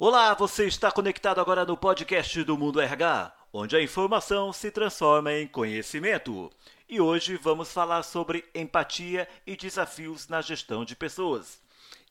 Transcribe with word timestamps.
Olá, 0.00 0.32
você 0.32 0.64
está 0.64 0.92
conectado 0.92 1.40
agora 1.40 1.64
no 1.64 1.76
podcast 1.76 2.44
do 2.44 2.56
Mundo 2.56 2.80
RH, 2.80 3.32
onde 3.52 3.74
a 3.74 3.82
informação 3.82 4.52
se 4.52 4.70
transforma 4.70 5.32
em 5.32 5.44
conhecimento. 5.44 6.52
E 6.88 7.00
hoje 7.00 7.36
vamos 7.36 7.72
falar 7.72 8.04
sobre 8.04 8.44
empatia 8.54 9.26
e 9.44 9.56
desafios 9.56 10.28
na 10.28 10.40
gestão 10.40 10.84
de 10.84 10.94
pessoas. 10.94 11.60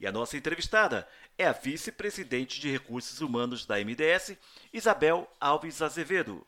E 0.01 0.05
a 0.05 0.11
nossa 0.11 0.35
entrevistada 0.35 1.07
é 1.37 1.47
a 1.47 1.53
vice-presidente 1.53 2.59
de 2.59 2.69
recursos 2.69 3.21
humanos 3.21 3.65
da 3.65 3.77
MDS, 3.77 4.37
Isabel 4.73 5.25
Alves 5.39 5.81
Azevedo. 5.81 6.45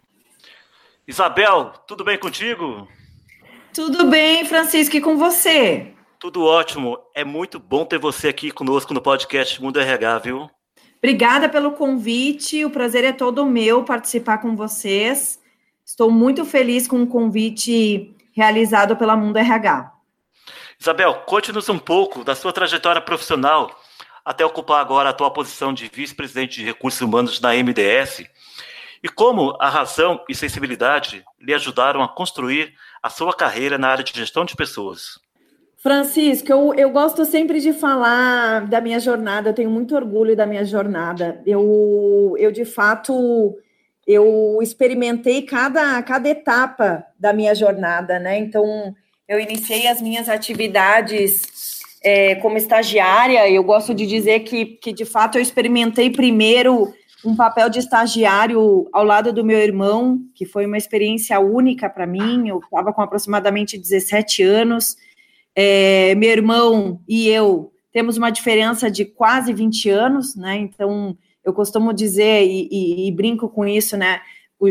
Isabel, 1.07 1.71
tudo 1.87 2.03
bem 2.03 2.19
contigo? 2.19 2.85
Tudo 3.73 4.07
bem, 4.07 4.43
Francisco, 4.43 4.97
e 4.97 5.01
com 5.01 5.17
você? 5.17 5.95
Tudo 6.19 6.43
ótimo. 6.43 6.99
É 7.15 7.23
muito 7.23 7.59
bom 7.59 7.85
ter 7.85 7.97
você 7.97 8.27
aqui 8.27 8.51
conosco 8.51 8.93
no 8.93 9.01
podcast 9.01 9.61
Mundo 9.61 9.79
RH, 9.79 10.19
viu? 10.19 10.51
Obrigada 10.99 11.47
pelo 11.47 11.71
convite. 11.71 12.65
O 12.65 12.69
prazer 12.69 13.03
é 13.03 13.11
todo 13.11 13.45
meu 13.45 13.83
participar 13.83 14.39
com 14.39 14.55
vocês. 14.55 15.39
Estou 15.85 16.11
muito 16.11 16.45
feliz 16.45 16.87
com 16.87 17.01
o 17.01 17.07
convite 17.07 18.13
realizado 18.33 18.95
pela 18.95 19.15
Mundo 19.15 19.37
RH. 19.37 19.93
Isabel, 20.79 21.23
conte-nos 21.25 21.67
um 21.69 21.79
pouco 21.79 22.23
da 22.23 22.35
sua 22.35 22.53
trajetória 22.53 23.01
profissional 23.01 23.69
até 24.23 24.45
ocupar 24.45 24.81
agora 24.81 25.09
a 25.09 25.13
tua 25.13 25.31
posição 25.31 25.73
de 25.73 25.89
vice-presidente 25.91 26.59
de 26.59 26.65
recursos 26.65 27.01
humanos 27.01 27.39
na 27.41 27.53
MDS 27.53 28.25
e 29.01 29.09
como 29.09 29.57
a 29.59 29.69
razão 29.69 30.23
e 30.27 30.36
sensibilidade 30.36 31.23
lhe 31.39 31.53
ajudaram 31.53 32.03
a 32.03 32.08
construir 32.08 32.73
a 33.02 33.09
sua 33.09 33.33
carreira 33.33 33.77
na 33.77 33.88
área 33.88 34.03
de 34.03 34.13
gestão 34.13 34.44
de 34.44 34.55
pessoas. 34.55 35.19
Francisco, 35.81 36.52
eu, 36.52 36.73
eu 36.73 36.89
gosto 36.89 37.23
sempre 37.23 37.61
de 37.61 37.72
falar 37.72 38.67
da 38.67 38.81
minha 38.81 39.00
jornada, 39.00 39.50
eu 39.50 39.53
tenho 39.53 39.70
muito 39.70 39.95
orgulho 39.95 40.36
da 40.36 40.45
minha 40.45 40.66
jornada. 40.66 41.42
Eu, 41.45 42.36
eu 42.38 42.52
de 42.52 42.66
fato, 42.66 43.58
eu 44.06 44.59
experimentei 44.62 45.42
cada, 45.44 46.03
cada 46.03 46.28
etapa 46.28 47.06
da 47.18 47.31
minha 47.31 47.56
jornada, 47.56 48.20
né? 48.20 48.38
Então, 48.38 48.94
eu 49.26 49.40
iniciei 49.40 49.88
as 49.88 50.02
minhas 50.02 50.28
atividades 50.28 51.80
é, 52.03 52.36
como 52.36 52.58
estagiária. 52.58 53.50
Eu 53.50 53.64
gosto 53.64 53.94
de 53.94 54.06
dizer 54.06 54.42
que, 54.42 54.66
que, 54.66 54.92
de 54.92 55.06
fato, 55.06 55.38
eu 55.38 55.42
experimentei 55.42 56.09
primeiro 56.09 56.94
um 57.23 57.38
papel 57.38 57.70
de 57.70 57.80
estagiário 57.80 58.90
ao 58.92 59.06
lado 59.06 59.31
do 59.31 59.46
meu 59.46 59.59
irmão, 59.59 60.20
que 60.36 60.46
foi 60.46 60.66
uma 60.66 60.78
experiência 60.78 61.40
única 61.40 61.90
para 61.90 62.06
mim. 62.06 62.50
Eu 62.50 62.59
estava 62.59 62.92
com 62.92 63.02
aproximadamente 63.02 63.78
17 63.78 64.44
anos 64.44 64.98
é, 65.55 66.16
meu 66.16 66.30
irmão 66.30 67.02
e 67.08 67.28
eu 67.28 67.72
temos 67.92 68.17
uma 68.17 68.30
diferença 68.30 68.89
de 68.89 69.05
quase 69.05 69.52
20 69.52 69.89
anos, 69.89 70.36
né? 70.36 70.58
Então, 70.58 71.17
eu 71.44 71.53
costumo 71.53 71.94
dizer 71.94 72.45
e, 72.45 72.67
e, 72.72 73.08
e, 73.08 73.11
brinco 73.11 73.50
com 73.50 73.66
isso, 73.66 73.97
né? 73.97 74.22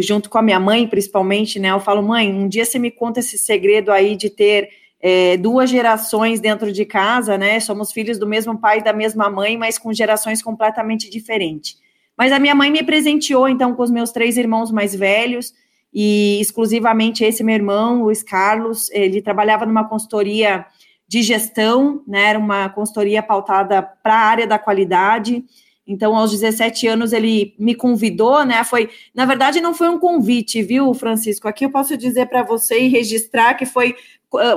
Junto 0.01 0.31
com 0.31 0.39
a 0.39 0.43
minha 0.43 0.61
mãe, 0.61 0.87
principalmente, 0.87 1.59
né? 1.59 1.71
Eu 1.71 1.81
falo, 1.81 2.03
mãe, 2.03 2.33
um 2.33 2.49
dia 2.49 2.65
você 2.65 2.79
me 2.79 2.91
conta 2.91 3.21
esse 3.21 3.37
segredo 3.37 3.91
aí 3.91 4.17
de 4.17 4.31
ter 4.31 4.69
é, 5.01 5.37
duas 5.37 5.69
gerações 5.71 6.41
dentro 6.41 6.73
de 6.73 6.85
casa, 6.85 7.37
né? 7.37 7.59
Somos 7.61 7.93
filhos 7.93 8.19
do 8.19 8.27
mesmo 8.27 8.59
pai 8.59 8.79
e 8.79 8.85
da 8.85 8.93
mesma 8.93 9.29
mãe, 9.29 9.57
mas 9.57 9.79
com 9.79 9.93
gerações 9.93 10.43
completamente 10.43 11.11
diferentes. 11.11 11.77
Mas 12.17 12.33
a 12.33 12.39
minha 12.39 12.55
mãe 12.55 12.71
me 12.71 12.83
presenteou, 12.83 13.49
então, 13.49 13.75
com 13.75 13.83
os 13.83 13.91
meus 13.91 14.11
três 14.11 14.37
irmãos 14.37 14.71
mais 14.71 14.95
velhos, 14.95 15.55
e 15.93 16.39
exclusivamente 16.41 17.25
esse 17.25 17.43
meu 17.43 17.55
irmão, 17.55 18.03
Luiz 18.03 18.23
Carlos, 18.23 18.91
ele 18.91 19.23
trabalhava 19.23 19.65
numa 19.65 19.89
consultoria 19.89 20.67
de 21.07 21.23
gestão, 21.23 22.03
né? 22.07 22.31
Era 22.31 22.39
uma 22.39 22.69
consultoria 22.69 23.23
pautada 23.23 23.81
para 23.81 24.15
a 24.15 24.27
área 24.27 24.47
da 24.47 24.59
qualidade. 24.59 25.43
Então, 25.87 26.15
aos 26.15 26.31
17 26.31 26.87
anos, 26.87 27.15
ele 27.15 27.55
me 27.59 27.75
convidou, 27.75 28.45
né? 28.45 28.63
Foi, 28.63 28.91
na 29.15 29.25
verdade, 29.25 29.59
não 29.59 29.73
foi 29.73 29.89
um 29.89 29.99
convite, 29.99 30.63
viu, 30.63 30.93
Francisco? 30.93 31.49
Aqui 31.49 31.65
eu 31.65 31.71
posso 31.71 31.97
dizer 31.97 32.27
para 32.27 32.43
você 32.43 32.79
e 32.83 32.89
registrar 32.89 33.55
que 33.55 33.65
foi, 33.65 33.97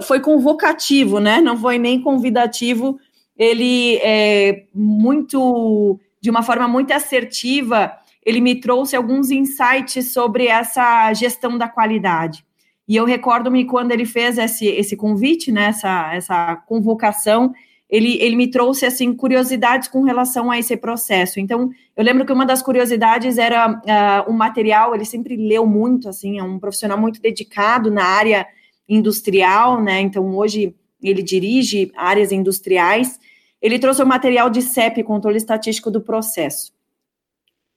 foi 0.04 0.20
convocativo, 0.20 1.20
né? 1.20 1.40
Não 1.40 1.58
foi 1.58 1.80
nem 1.80 2.02
convidativo. 2.02 3.00
Ele 3.38 3.96
é 4.04 4.66
muito, 4.76 5.98
de 6.20 6.30
uma 6.30 6.44
forma 6.44 6.68
muito 6.68 6.92
assertiva, 6.92 7.94
ele 8.26 8.42
me 8.42 8.60
trouxe 8.60 8.96
alguns 8.96 9.32
insights 9.32 10.12
sobre 10.12 10.48
essa 10.48 11.14
gestão 11.14 11.58
da 11.58 11.68
qualidade. 11.68 12.46
E 12.88 12.96
eu 12.96 13.06
recordo-me 13.06 13.66
quando 13.66 13.92
ele 13.92 14.06
fez 14.06 14.38
esse, 14.38 14.68
esse 14.68 14.96
convite, 14.96 15.52
né, 15.52 15.66
essa, 15.66 16.14
essa 16.14 16.56
convocação, 16.68 17.54
ele, 17.90 18.18
ele 18.22 18.36
me 18.36 18.48
trouxe, 18.48 18.86
assim, 18.86 19.14
curiosidades 19.14 19.88
com 19.88 20.04
relação 20.04 20.50
a 20.50 20.58
esse 20.58 20.78
processo. 20.78 21.40
Então, 21.40 21.70
eu 21.96 22.04
lembro 22.04 22.26
que 22.26 22.32
uma 22.32 22.46
das 22.46 22.62
curiosidades 22.62 23.38
era 23.38 23.70
uh, 23.70 24.32
um 24.32 24.34
material, 24.34 24.96
ele 24.96 25.04
sempre 25.04 25.36
leu 25.36 25.66
muito, 25.66 26.08
assim, 26.08 26.40
é 26.40 26.44
um 26.44 26.58
profissional 26.58 26.98
muito 26.98 27.22
dedicado 27.22 27.92
na 27.92 28.06
área 28.06 28.48
industrial, 28.88 29.82
né, 29.82 30.02
então 30.02 30.36
hoje 30.36 30.76
ele 31.02 31.24
dirige 31.24 31.92
áreas 31.96 32.32
industriais, 32.32 33.20
ele 33.62 33.80
trouxe 33.80 34.02
o 34.02 34.06
um 34.06 34.08
material 34.08 34.50
de 34.50 34.62
CEP, 34.62 35.04
controle 35.04 35.38
estatístico 35.38 35.90
do 35.90 36.02
processo. 36.02 36.74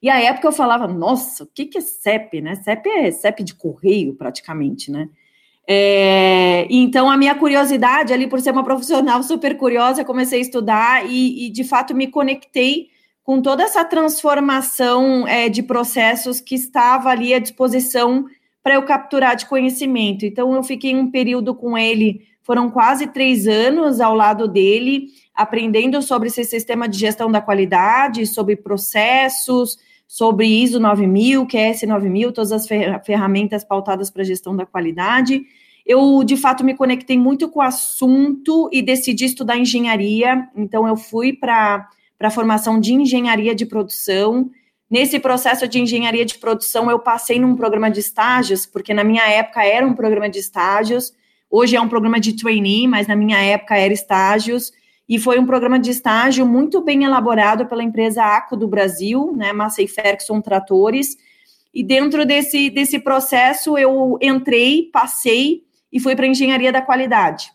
E 0.05 0.11
à 0.11 0.21
época 0.21 0.49
eu 0.49 0.53
falava, 0.53 0.87
nossa, 0.87 1.45
o 1.45 1.47
que, 1.47 1.65
que 1.65 1.79
é 1.79 1.81
CEP, 1.81 2.43
né? 2.43 2.57
CEP 2.57 2.87
é 2.91 3.11
CEP 3.11 3.43
de 3.43 3.55
correio, 3.55 4.13
praticamente, 4.13 4.91
né? 4.91 5.09
É, 5.67 6.67
então, 6.69 7.11
a 7.11 7.17
minha 7.17 7.35
curiosidade 7.35 8.13
ali, 8.13 8.27
por 8.27 8.39
ser 8.39 8.51
uma 8.51 8.63
profissional 8.63 9.23
super 9.23 9.57
curiosa, 9.57 10.05
comecei 10.05 10.41
a 10.41 10.43
estudar 10.43 11.11
e, 11.11 11.47
e 11.47 11.51
de 11.51 11.65
fato, 11.65 11.95
me 11.95 12.07
conectei 12.07 12.89
com 13.23 13.41
toda 13.41 13.63
essa 13.63 13.83
transformação 13.83 15.27
é, 15.27 15.49
de 15.49 15.63
processos 15.63 16.39
que 16.39 16.55
estava 16.55 17.09
ali 17.09 17.33
à 17.33 17.39
disposição 17.39 18.27
para 18.63 18.75
eu 18.75 18.83
capturar 18.83 19.35
de 19.35 19.47
conhecimento. 19.47 20.27
Então, 20.27 20.55
eu 20.55 20.63
fiquei 20.63 20.95
um 20.95 21.11
período 21.11 21.55
com 21.55 21.79
ele, 21.79 22.29
foram 22.43 22.71
quase 22.71 23.07
três 23.07 23.47
anos 23.47 24.03
ao 24.03 24.15
lado 24.15 24.47
dele, 24.47 25.07
aprendendo 25.35 26.03
sobre 26.03 26.29
esse 26.29 26.45
sistema 26.45 26.87
de 26.87 26.99
gestão 26.99 27.33
da 27.33 27.41
qualidade, 27.41 28.27
sobre 28.27 28.55
processos, 28.55 29.79
sobre 30.15 30.47
ISO 30.47 30.79
9000, 30.79 31.45
QS 31.45 31.83
9000, 31.89 32.31
todas 32.31 32.53
as 32.53 32.69
ferramentas 33.05 33.65
pautadas 33.65 34.11
para 34.11 34.23
gestão 34.23 34.55
da 34.55 34.65
qualidade. 34.65 35.43
Eu, 35.85 36.23
de 36.23 36.37
fato, 36.37 36.63
me 36.63 36.73
conectei 36.73 37.19
muito 37.19 37.49
com 37.49 37.59
o 37.59 37.63
assunto 37.63 38.71
e 38.73 38.81
decidi 38.81 39.25
estudar 39.25 39.59
engenharia, 39.59 40.49
então 40.55 40.87
eu 40.87 40.97
fui 40.97 41.33
para 41.33 41.91
a 42.21 42.31
formação 42.31 42.79
de 42.79 42.95
engenharia 42.95 43.57
de 43.57 43.67
produção. 43.67 44.49
Nesse 44.89 45.19
processo 45.19 45.67
de 45.67 45.81
engenharia 45.81 46.25
de 46.25 46.39
produção, 46.39 46.89
eu 46.89 47.01
passei 47.01 47.41
num 47.41 47.57
programa 47.57 47.91
de 47.91 47.99
estágios, 47.99 48.65
porque 48.65 48.95
na 48.95 49.03
minha 49.03 49.29
época 49.29 49.65
era 49.65 49.85
um 49.85 49.95
programa 49.95 50.29
de 50.29 50.39
estágios, 50.39 51.13
hoje 51.51 51.75
é 51.75 51.81
um 51.81 51.89
programa 51.89 52.21
de 52.21 52.35
trainee, 52.35 52.87
mas 52.87 53.09
na 53.09 53.17
minha 53.17 53.39
época 53.41 53.77
era 53.77 53.93
estágios 53.93 54.71
e 55.09 55.19
foi 55.19 55.39
um 55.39 55.47
programa 55.47 55.79
de 55.79 55.91
estágio 55.91 56.47
muito 56.47 56.81
bem 56.81 57.05
elaborado 57.05 57.67
pela 57.67 57.83
empresa 57.83 58.25
ACO 58.25 58.57
do 58.57 58.67
Brasil, 58.67 59.33
né, 59.37 59.53
Massey 59.53 59.87
Ferguson 59.87 60.41
Tratores, 60.41 61.17
e 61.73 61.83
dentro 61.83 62.25
desse, 62.25 62.71
desse 62.71 62.99
processo 62.99 63.77
eu 63.77 64.17
entrei, 64.23 64.89
passei 64.93 65.65
e 65.93 66.01
fui 66.01 66.15
para 66.15 66.27
engenharia 66.27 66.73
da 66.73 66.81
qualidade. 66.81 67.53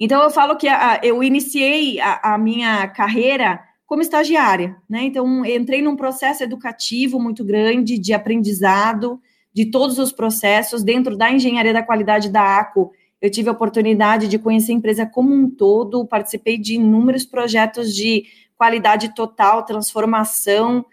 Então 0.00 0.22
eu 0.22 0.30
falo 0.30 0.56
que 0.56 0.66
a, 0.66 1.00
eu 1.02 1.22
iniciei 1.22 2.00
a, 2.00 2.34
a, 2.34 2.38
minha 2.38 2.88
carreira 2.88 3.62
como 3.86 4.02
estagiária, 4.02 4.76
né? 4.88 5.04
Então 5.04 5.44
entrei 5.44 5.82
num 5.82 5.94
processo 5.94 6.42
educativo 6.42 7.20
muito 7.20 7.44
grande 7.44 7.98
de 7.98 8.12
aprendizado 8.12 9.20
de 9.52 9.66
todos 9.70 9.98
os 9.98 10.10
processos 10.10 10.82
dentro 10.82 11.16
da 11.16 11.30
engenharia 11.30 11.72
da 11.72 11.82
qualidade 11.82 12.28
da 12.28 12.58
ACO 12.58 12.90
eu 13.24 13.30
tive 13.30 13.48
a 13.48 13.52
oportunidade 13.52 14.28
de 14.28 14.38
conhecer 14.38 14.72
a 14.72 14.74
empresa 14.74 15.06
como 15.06 15.34
um 15.34 15.48
todo, 15.48 16.04
participei 16.04 16.58
de 16.58 16.74
inúmeros 16.74 17.24
projetos 17.24 17.94
de 17.94 18.26
qualidade 18.54 19.14
total, 19.14 19.64
transformação. 19.64 20.84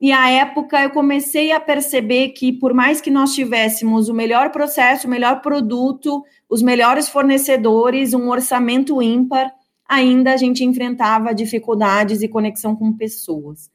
E 0.00 0.12
à 0.12 0.30
época 0.30 0.80
eu 0.80 0.90
comecei 0.90 1.50
a 1.50 1.58
perceber 1.58 2.28
que, 2.28 2.52
por 2.52 2.72
mais 2.72 3.00
que 3.00 3.10
nós 3.10 3.34
tivéssemos 3.34 4.08
o 4.08 4.14
melhor 4.14 4.52
processo, 4.52 5.08
o 5.08 5.10
melhor 5.10 5.40
produto, 5.40 6.24
os 6.48 6.62
melhores 6.62 7.08
fornecedores, 7.08 8.14
um 8.14 8.28
orçamento 8.28 9.02
ímpar, 9.02 9.52
ainda 9.84 10.32
a 10.32 10.36
gente 10.36 10.64
enfrentava 10.64 11.34
dificuldades 11.34 12.22
e 12.22 12.28
conexão 12.28 12.76
com 12.76 12.92
pessoas. 12.92 13.68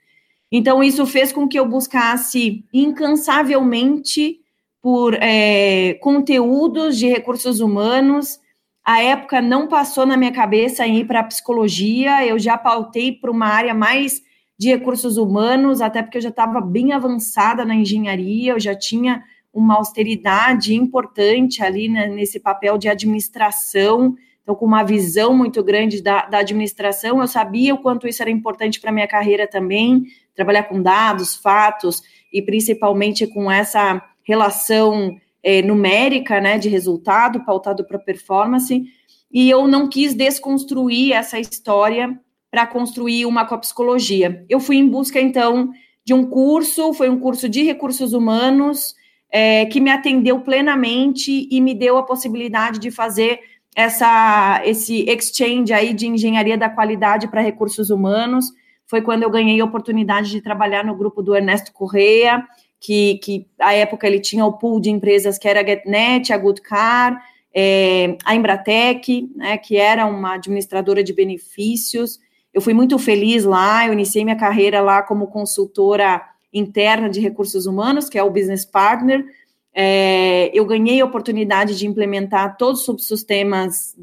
Então, 0.50 0.82
isso 0.82 1.06
fez 1.06 1.34
com 1.34 1.50
que 1.50 1.60
eu 1.60 1.68
buscasse 1.68 2.64
incansavelmente 2.74 4.40
por 4.86 5.16
é, 5.16 5.96
conteúdos 5.96 6.96
de 6.96 7.08
recursos 7.08 7.60
humanos. 7.60 8.40
A 8.86 9.02
época 9.02 9.42
não 9.42 9.68
passou 9.68 10.06
na 10.06 10.16
minha 10.16 10.32
cabeça 10.32 10.86
em 10.86 10.98
ir 11.00 11.06
para 11.06 11.24
psicologia, 11.24 12.24
eu 12.24 12.38
já 12.38 12.56
pautei 12.56 13.12
para 13.12 13.32
uma 13.32 13.48
área 13.48 13.74
mais 13.74 14.22
de 14.56 14.68
recursos 14.68 15.18
humanos, 15.18 15.82
até 15.82 16.04
porque 16.04 16.20
eu 16.20 16.22
já 16.22 16.30
estava 16.30 16.62
bem 16.62 16.94
avançada 16.94 17.66
na 17.66 17.74
engenharia, 17.74 18.52
eu 18.52 18.60
já 18.60 18.76
tinha 18.76 19.24
uma 19.52 19.74
austeridade 19.74 20.76
importante 20.76 21.64
ali 21.64 21.90
né, 21.90 22.06
nesse 22.06 22.40
papel 22.40 22.78
de 22.78 22.88
administração, 22.88 24.16
então 24.44 24.54
com 24.54 24.68
uma 24.68 24.84
visão 24.84 25.36
muito 25.36 25.64
grande 25.64 26.00
da, 26.00 26.28
da 26.28 26.38
administração, 26.38 27.22
eu 27.22 27.28
sabia 27.28 27.74
o 27.74 27.80
quanto 27.80 28.08
isso 28.08 28.22
era 28.22 28.30
importante 28.30 28.80
para 28.80 28.92
minha 28.92 29.08
carreira 29.08 29.48
também, 29.48 30.04
trabalhar 30.36 30.66
com 30.66 30.80
dados, 30.80 31.36
fatos 31.36 32.04
e 32.32 32.40
principalmente 32.40 33.26
com 33.26 33.50
essa 33.52 34.00
relação 34.26 35.16
é, 35.44 35.62
numérica, 35.62 36.42
né, 36.42 36.58
de 36.58 36.68
resultado 36.68 37.46
pautado 37.46 37.86
para 37.86 38.00
performance, 38.00 38.84
e 39.32 39.50
eu 39.50 39.68
não 39.68 39.88
quis 39.88 40.14
desconstruir 40.14 41.14
essa 41.14 41.40
história 41.40 42.20
para 42.50 42.66
construir 42.66 43.26
uma 43.26 43.46
copsicologia. 43.46 44.46
Eu 44.50 44.60
fui 44.60 44.78
em 44.78 44.88
busca, 44.88 45.20
então, 45.20 45.72
de 46.04 46.14
um 46.14 46.26
curso, 46.26 46.94
foi 46.94 47.10
um 47.10 47.20
curso 47.20 47.50
de 47.50 47.64
recursos 47.64 48.14
humanos, 48.14 48.96
é, 49.30 49.66
que 49.66 49.82
me 49.82 49.90
atendeu 49.90 50.40
plenamente 50.40 51.48
e 51.52 51.60
me 51.60 51.74
deu 51.74 51.98
a 51.98 52.04
possibilidade 52.04 52.80
de 52.80 52.90
fazer 52.90 53.40
essa, 53.76 54.62
esse 54.64 55.02
exchange 55.10 55.74
aí 55.74 55.94
de 55.94 56.08
engenharia 56.08 56.58
da 56.58 56.70
qualidade 56.70 57.28
para 57.28 57.42
recursos 57.42 57.90
humanos. 57.90 58.52
Foi 58.88 59.02
quando 59.02 59.24
eu 59.24 59.30
ganhei 59.30 59.60
a 59.60 59.66
oportunidade 59.66 60.32
de 60.32 60.42
trabalhar 60.42 60.86
no 60.86 60.96
grupo 60.96 61.22
do 61.22 61.36
Ernesto 61.36 61.74
Correia, 61.74 62.42
que, 62.86 63.18
que 63.18 63.48
à 63.60 63.74
época 63.74 64.06
ele 64.06 64.20
tinha 64.20 64.46
o 64.46 64.54
pool 64.54 64.80
de 64.80 64.92
empresas 64.92 65.40
que 65.40 65.48
era 65.48 65.62
a 65.62 65.66
GetNet, 65.66 66.32
a 66.32 66.38
Goodcar, 66.38 67.20
é, 67.52 68.16
a 68.24 68.36
Embratec, 68.36 69.28
né, 69.36 69.58
que 69.58 69.76
era 69.76 70.06
uma 70.06 70.36
administradora 70.36 71.04
de 71.04 71.12
benefícios. 71.12 72.20
Eu 72.54 72.62
fui 72.62 72.76
muito 72.76 73.00
feliz 73.00 73.44
lá, 73.44 73.88
eu 73.88 73.94
iniciei 73.94 74.24
minha 74.24 74.36
carreira 74.36 74.82
lá 74.82 75.02
como 75.02 75.28
consultora 75.28 76.22
interna 76.54 77.10
de 77.10 77.20
recursos 77.20 77.66
humanos, 77.66 78.08
que 78.08 78.20
é 78.20 78.24
o 78.24 78.30
Business 78.30 78.66
Partner. 78.66 79.26
É, 79.74 80.52
eu 80.54 80.64
ganhei 80.64 81.02
a 81.02 81.06
oportunidade 81.06 81.76
de 81.76 81.88
implementar 81.88 82.56
todos 82.56 82.82
os 82.82 82.86
subsistemas 82.86 83.98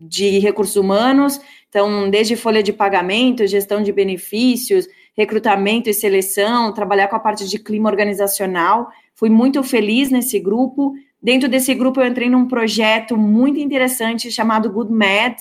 de 0.00 0.40
recursos 0.40 0.74
humanos, 0.74 1.40
então, 1.68 2.10
desde 2.10 2.34
folha 2.34 2.62
de 2.64 2.72
pagamento, 2.72 3.46
gestão 3.46 3.80
de 3.80 3.92
benefícios, 3.92 4.88
recrutamento 5.18 5.90
e 5.90 5.94
seleção, 5.94 6.72
trabalhar 6.72 7.08
com 7.08 7.16
a 7.16 7.18
parte 7.18 7.48
de 7.48 7.58
clima 7.58 7.90
organizacional. 7.90 8.88
Fui 9.16 9.28
muito 9.28 9.60
feliz 9.64 10.10
nesse 10.10 10.38
grupo. 10.38 10.94
Dentro 11.20 11.48
desse 11.48 11.74
grupo, 11.74 12.00
eu 12.00 12.06
entrei 12.06 12.30
num 12.30 12.46
projeto 12.46 13.16
muito 13.16 13.58
interessante 13.58 14.30
chamado 14.30 14.70
Good 14.70 14.92
Med, 14.92 15.34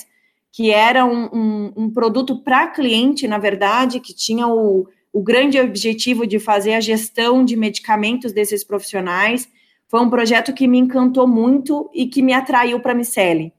que 0.52 0.72
era 0.72 1.06
um, 1.06 1.30
um, 1.32 1.74
um 1.78 1.90
produto 1.92 2.40
para 2.40 2.66
cliente, 2.66 3.28
na 3.28 3.38
verdade, 3.38 4.00
que 4.00 4.16
tinha 4.16 4.48
o, 4.48 4.88
o 5.14 5.22
grande 5.22 5.60
objetivo 5.60 6.26
de 6.26 6.40
fazer 6.40 6.74
a 6.74 6.82
gestão 6.82 7.46
de 7.46 7.56
medicamentos 7.56 8.34
desses 8.34 8.64
profissionais. 8.64 9.48
Foi 9.88 10.02
um 10.02 10.10
projeto 10.10 10.54
que 10.54 10.68
me 10.68 10.80
encantou 10.80 11.28
muito 11.28 11.88
e 11.94 12.08
que 12.08 12.24
me 12.24 12.34
atraiu 12.34 12.80
para 12.80 12.94
a 12.94 12.96
Miceli. 12.96 13.54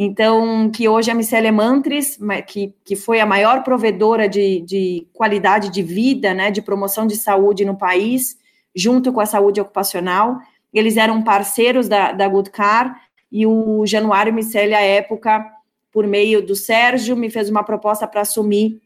Então, 0.00 0.70
que 0.70 0.88
hoje 0.88 1.10
a 1.10 1.14
Miceli 1.14 1.50
Mantris, 1.50 2.16
que, 2.46 2.72
que 2.84 2.94
foi 2.94 3.18
a 3.18 3.26
maior 3.26 3.64
provedora 3.64 4.28
de, 4.28 4.60
de 4.60 5.08
qualidade 5.12 5.70
de 5.70 5.82
vida, 5.82 6.32
né, 6.32 6.52
de 6.52 6.62
promoção 6.62 7.04
de 7.04 7.16
saúde 7.16 7.64
no 7.64 7.76
país, 7.76 8.38
junto 8.72 9.12
com 9.12 9.20
a 9.20 9.26
saúde 9.26 9.60
ocupacional, 9.60 10.38
eles 10.72 10.96
eram 10.96 11.20
parceiros 11.24 11.88
da, 11.88 12.12
da 12.12 12.28
Goodcar, 12.28 12.96
e 13.30 13.44
o 13.44 13.84
Januário 13.84 14.32
Miceli, 14.32 14.72
à 14.72 14.80
época, 14.80 15.44
por 15.92 16.06
meio 16.06 16.46
do 16.46 16.54
Sérgio, 16.54 17.16
me 17.16 17.28
fez 17.28 17.50
uma 17.50 17.64
proposta 17.64 18.06
para 18.06 18.20
assumir, 18.20 18.80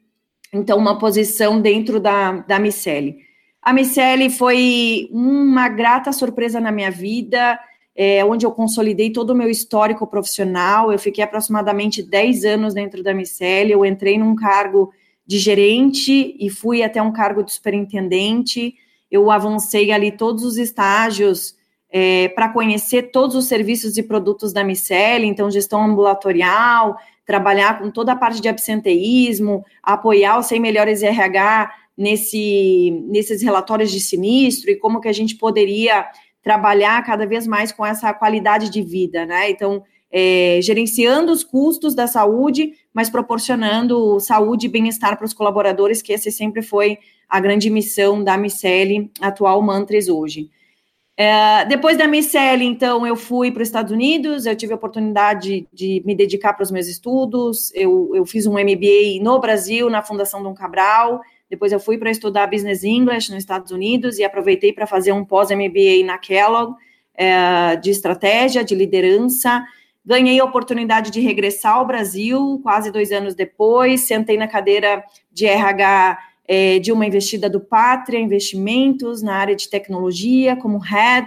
então, 0.51 0.79
uma 0.79 0.99
posição 0.99 1.61
dentro 1.61 2.01
da, 2.01 2.33
da 2.33 2.59
Miceli. 2.59 3.19
A 3.61 3.71
Miceli 3.75 4.31
foi 4.31 5.11
uma 5.13 5.69
grata 5.69 6.11
surpresa 6.11 6.59
na 6.59 6.73
minha 6.73 6.91
vida, 6.91 7.61
é, 7.95 8.25
onde 8.25 8.47
eu 8.47 8.51
consolidei 8.53 9.11
todo 9.11 9.31
o 9.31 9.35
meu 9.35 9.51
histórico 9.51 10.07
profissional. 10.07 10.93
Eu 10.93 10.99
fiquei 10.99 11.23
aproximadamente 11.23 12.03
10 12.03 12.45
anos 12.45 12.75
dentro 12.75 13.03
da 13.03 13.15
Miceli, 13.15 13.73
eu 13.73 13.85
entrei 13.85 14.19
num 14.19 14.35
cargo 14.35 14.93
de 15.27 15.39
gerente 15.39 16.37
e 16.39 16.51
fui 16.51 16.83
até 16.83 17.01
um 17.01 17.13
cargo 17.13 17.43
de 17.43 17.53
superintendente. 17.53 18.75
Eu 19.11 19.31
avancei 19.31 19.93
ali 19.93 20.11
todos 20.11 20.45
os 20.45 20.57
estágios 20.57 21.55
é, 21.91 22.29
para 22.29 22.49
conhecer 22.49 23.11
todos 23.11 23.37
os 23.37 23.45
serviços 23.45 23.99
e 23.99 24.03
produtos 24.03 24.53
da 24.53 24.65
Miceli, 24.65 25.27
então 25.27 25.51
gestão 25.51 25.85
ambulatorial, 25.85 26.97
trabalhar 27.27 27.79
com 27.79 27.91
toda 27.91 28.13
a 28.13 28.17
parte 28.17 28.41
de 28.41 28.49
absenteísmo, 28.49 29.65
apoiar 29.83 30.39
os 30.39 30.47
100 30.47 30.59
melhores 30.59 31.03
RH 31.03 31.71
nesse, 31.97 32.91
nesses 33.09 33.43
relatórios 33.43 33.91
de 33.91 34.01
sinistro 34.01 34.71
e 34.71 34.77
como 34.77 35.01
que 35.01 35.09
a 35.09 35.13
gente 35.13 35.37
poderia 35.37 36.07
trabalhar 36.43 37.03
cada 37.05 37.27
vez 37.27 37.47
mais 37.47 37.71
com 37.73 37.85
essa 37.85 38.13
qualidade 38.13 38.71
de 38.71 38.83
vida, 38.83 39.25
né? 39.25 39.51
Então, 39.51 39.83
é, 40.11 40.59
gerenciando 40.63 41.33
os 41.33 41.43
custos 41.43 41.95
da 41.95 42.07
saúde, 42.07 42.73
mas 42.93 43.09
proporcionando 43.09 44.21
saúde 44.21 44.67
e 44.67 44.69
bem-estar 44.69 45.17
para 45.17 45.25
os 45.25 45.33
colaboradores, 45.33 46.03
que 46.03 46.13
esse 46.13 46.31
sempre 46.31 46.61
foi 46.61 46.99
a 47.29 47.41
grande 47.41 47.71
missão 47.71 48.23
da 48.23 48.37
Miceli, 48.37 49.11
atual 49.21 49.63
Mantras 49.63 50.09
hoje. 50.09 50.51
É, 51.17 51.65
depois 51.67 51.97
da 51.97 52.07
Miceli, 52.07 52.65
então, 52.65 53.07
eu 53.07 53.17
fui 53.17 53.51
para 53.51 53.63
os 53.63 53.69
Estados 53.69 53.93
Unidos, 53.93 54.45
eu 54.45 54.57
tive 54.57 54.73
a 54.73 54.77
oportunidade 54.77 55.67
de, 55.73 55.99
de 56.01 56.03
me 56.05 56.15
dedicar 56.15 56.53
para 56.53 56.63
os 56.63 56.71
meus 56.71 56.89
estudos, 56.89 57.73
eu, 57.75 58.11
eu, 58.15 58.27
fiz 58.27 58.47
um 58.47 58.55
MBA 58.55 59.23
no 59.23 59.39
Brasil, 59.39 59.89
na 59.89 60.03
Fundação 60.03 60.43
Dom 60.43 60.55
Cabral, 60.55 61.21
depois 61.53 61.71
eu 61.71 61.79
fui 61.79 61.99
para 61.99 62.11
estudar 62.11 62.47
Business 62.47 62.83
English 62.83 63.31
nos 63.31 63.41
Estados 63.41 63.71
Unidos 63.71 64.19
e 64.19 64.25
aproveitei 64.25 64.73
para 64.73 64.87
fazer 64.87 65.13
um 65.13 65.23
pós-MBA 65.23 66.03
na 66.03 66.17
Kellogg, 66.17 66.75
é, 67.15 67.77
de 67.77 67.91
estratégia, 67.91 68.65
de 68.65 68.75
liderança, 68.75 69.63
ganhei 70.03 70.41
a 70.41 70.45
oportunidade 70.47 71.11
de 71.11 71.21
regressar 71.21 71.75
ao 71.75 71.87
Brasil, 71.87 72.59
quase 72.63 72.91
dois 72.91 73.13
anos 73.13 73.35
depois, 73.35 74.01
sentei 74.01 74.39
na 74.39 74.49
cadeira 74.49 75.05
de 75.31 75.45
RH 75.45 76.19
é, 76.49 76.79
de 76.79 76.91
uma 76.91 77.05
investida 77.05 77.51
do 77.51 77.61
Pátria 77.61 78.19
Investimentos 78.19 79.23
na 79.23 79.35
área 79.35 79.55
de 79.55 79.69
tecnologia, 79.69 80.57
como 80.57 80.79
head 80.79 81.27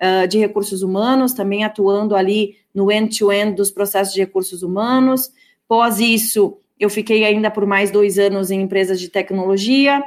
uh, 0.00 0.26
de 0.26 0.38
recursos 0.38 0.80
humanos, 0.80 1.34
também 1.34 1.64
atuando 1.64 2.16
ali 2.16 2.56
no 2.74 2.90
end-to-end 2.90 3.50
-end 3.50 3.56
dos 3.56 3.70
processos 3.70 4.14
de 4.14 4.20
recursos 4.20 4.62
humanos. 4.62 5.30
Pós 5.68 6.00
isso, 6.00 6.56
eu 6.78 6.90
fiquei 6.90 7.24
ainda 7.24 7.50
por 7.50 7.66
mais 7.66 7.90
dois 7.90 8.18
anos 8.18 8.50
em 8.50 8.60
empresas 8.60 9.00
de 9.00 9.08
tecnologia. 9.08 10.02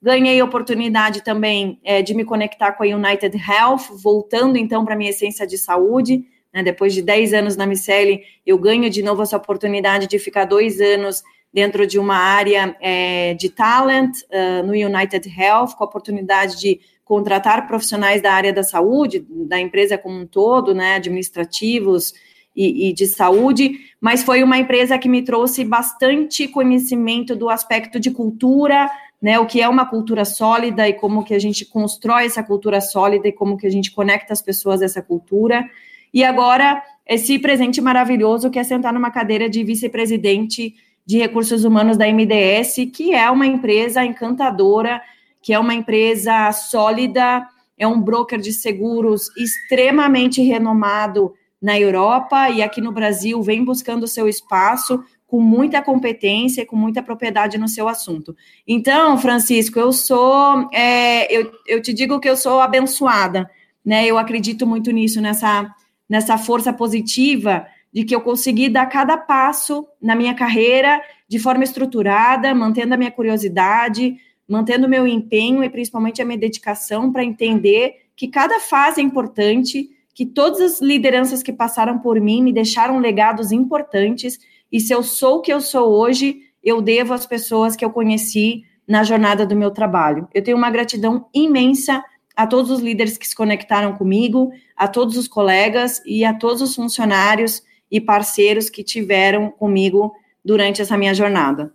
Ganhei 0.00 0.40
a 0.40 0.44
oportunidade 0.44 1.22
também 1.22 1.78
é, 1.84 2.02
de 2.02 2.14
me 2.14 2.24
conectar 2.24 2.72
com 2.72 2.82
a 2.82 2.86
United 2.86 3.36
Health, 3.36 3.96
voltando 4.02 4.56
então 4.56 4.84
para 4.84 4.94
a 4.94 4.96
minha 4.96 5.10
essência 5.10 5.46
de 5.46 5.58
saúde. 5.58 6.24
Né, 6.52 6.62
depois 6.62 6.94
de 6.94 7.02
10 7.02 7.34
anos 7.34 7.56
na 7.56 7.66
Miceli, 7.66 8.22
eu 8.46 8.56
ganho 8.56 8.88
de 8.88 9.02
novo 9.02 9.22
essa 9.22 9.36
oportunidade 9.36 10.06
de 10.06 10.18
ficar 10.20 10.44
dois 10.44 10.80
anos 10.80 11.22
dentro 11.52 11.86
de 11.86 11.98
uma 11.98 12.16
área 12.16 12.76
é, 12.80 13.34
de 13.34 13.48
talent 13.48 14.18
uh, 14.22 14.64
no 14.64 14.72
United 14.72 15.28
Health, 15.28 15.74
com 15.76 15.84
a 15.84 15.86
oportunidade 15.86 16.60
de 16.60 16.80
contratar 17.04 17.66
profissionais 17.66 18.22
da 18.22 18.32
área 18.32 18.52
da 18.52 18.62
saúde, 18.62 19.24
da 19.28 19.58
empresa 19.58 19.98
como 19.98 20.18
um 20.18 20.26
todo, 20.26 20.74
né, 20.74 20.94
administrativos 20.94 22.14
e, 22.54 22.88
e 22.88 22.92
de 22.92 23.06
saúde, 23.06 23.80
mas 24.00 24.22
foi 24.22 24.42
uma 24.42 24.58
empresa 24.58 24.98
que 24.98 25.08
me 25.08 25.22
trouxe 25.22 25.64
bastante 25.64 26.46
conhecimento 26.46 27.34
do 27.34 27.48
aspecto 27.48 27.98
de 27.98 28.10
cultura, 28.10 28.90
né, 29.20 29.38
o 29.38 29.46
que 29.46 29.60
é 29.60 29.68
uma 29.68 29.86
cultura 29.86 30.24
sólida 30.24 30.88
e 30.88 30.92
como 30.92 31.24
que 31.24 31.34
a 31.34 31.38
gente 31.38 31.64
constrói 31.64 32.26
essa 32.26 32.42
cultura 32.42 32.80
sólida 32.80 33.26
e 33.28 33.32
como 33.32 33.56
que 33.56 33.66
a 33.66 33.70
gente 33.70 33.90
conecta 33.90 34.32
as 34.32 34.42
pessoas 34.42 34.82
a 34.82 34.84
essa 34.84 35.00
cultura. 35.00 35.64
E 36.12 36.22
agora, 36.22 36.82
esse 37.06 37.38
presente 37.38 37.80
maravilhoso 37.80 38.50
que 38.50 38.58
é 38.58 38.64
sentar 38.64 38.92
numa 38.92 39.10
cadeira 39.10 39.48
de 39.48 39.64
vice-presidente 39.64 40.74
de 41.06 41.18
recursos 41.18 41.64
humanos 41.64 41.96
da 41.96 42.06
MDS, 42.06 42.90
que 42.94 43.12
é 43.12 43.30
uma 43.30 43.46
empresa 43.46 44.04
encantadora, 44.04 45.02
que 45.42 45.52
é 45.52 45.58
uma 45.58 45.74
empresa 45.74 46.50
sólida, 46.52 47.46
é 47.76 47.86
um 47.86 48.00
broker 48.00 48.40
de 48.40 48.52
seguros 48.52 49.28
extremamente 49.36 50.40
renomado 50.42 51.34
na 51.60 51.78
Europa 51.78 52.50
e 52.50 52.62
aqui 52.62 52.80
no 52.80 52.92
Brasil 52.92 53.42
vem 53.42 53.64
buscando 53.64 54.06
seu 54.06 54.28
espaço 54.28 55.02
com 55.26 55.40
muita 55.40 55.82
competência 55.82 56.62
e 56.62 56.66
com 56.66 56.76
muita 56.76 57.02
propriedade 57.02 57.58
no 57.58 57.66
seu 57.66 57.88
assunto. 57.88 58.36
Então, 58.66 59.18
Francisco, 59.18 59.78
eu 59.78 59.92
sou, 59.92 60.68
é, 60.72 61.32
eu, 61.34 61.50
eu 61.66 61.82
te 61.82 61.92
digo 61.92 62.20
que 62.20 62.28
eu 62.28 62.36
sou 62.36 62.60
abençoada, 62.60 63.50
né? 63.84 64.06
Eu 64.06 64.16
acredito 64.16 64.66
muito 64.66 64.90
nisso, 64.92 65.20
nessa, 65.20 65.68
nessa 66.08 66.38
força 66.38 66.72
positiva 66.72 67.66
de 67.92 68.04
que 68.04 68.14
eu 68.14 68.20
consegui 68.20 68.68
dar 68.68 68.86
cada 68.86 69.16
passo 69.16 69.86
na 70.00 70.14
minha 70.14 70.34
carreira 70.34 71.02
de 71.28 71.38
forma 71.38 71.64
estruturada, 71.64 72.54
mantendo 72.54 72.94
a 72.94 72.96
minha 72.96 73.10
curiosidade, 73.10 74.16
mantendo 74.48 74.86
o 74.86 74.90
meu 74.90 75.06
empenho 75.06 75.64
e 75.64 75.70
principalmente 75.70 76.20
a 76.20 76.24
minha 76.24 76.38
dedicação 76.38 77.10
para 77.10 77.24
entender 77.24 77.94
que 78.16 78.28
cada 78.28 78.60
fase 78.60 79.00
é 79.00 79.04
importante, 79.04 79.90
que 80.14 80.24
todas 80.24 80.60
as 80.60 80.80
lideranças 80.80 81.42
que 81.42 81.52
passaram 81.52 81.98
por 81.98 82.20
mim 82.20 82.42
me 82.42 82.52
deixaram 82.52 82.98
legados 82.98 83.50
importantes, 83.50 84.38
e 84.70 84.78
se 84.78 84.92
eu 84.92 85.02
sou 85.02 85.38
o 85.38 85.40
que 85.40 85.52
eu 85.52 85.60
sou 85.60 85.90
hoje, 85.92 86.40
eu 86.62 86.80
devo 86.80 87.12
às 87.12 87.26
pessoas 87.26 87.74
que 87.74 87.84
eu 87.84 87.90
conheci 87.90 88.62
na 88.86 89.02
jornada 89.02 89.44
do 89.44 89.56
meu 89.56 89.70
trabalho. 89.70 90.28
Eu 90.32 90.42
tenho 90.42 90.56
uma 90.56 90.70
gratidão 90.70 91.28
imensa 91.34 92.02
a 92.36 92.46
todos 92.46 92.70
os 92.70 92.80
líderes 92.80 93.18
que 93.18 93.26
se 93.26 93.34
conectaram 93.34 93.96
comigo, 93.96 94.52
a 94.76 94.88
todos 94.88 95.16
os 95.16 95.28
colegas 95.28 96.00
e 96.04 96.24
a 96.24 96.34
todos 96.34 96.62
os 96.62 96.74
funcionários 96.74 97.62
e 97.90 98.00
parceiros 98.00 98.70
que 98.70 98.82
tiveram 98.82 99.50
comigo 99.50 100.12
durante 100.44 100.82
essa 100.82 100.96
minha 100.96 101.14
jornada. 101.14 101.72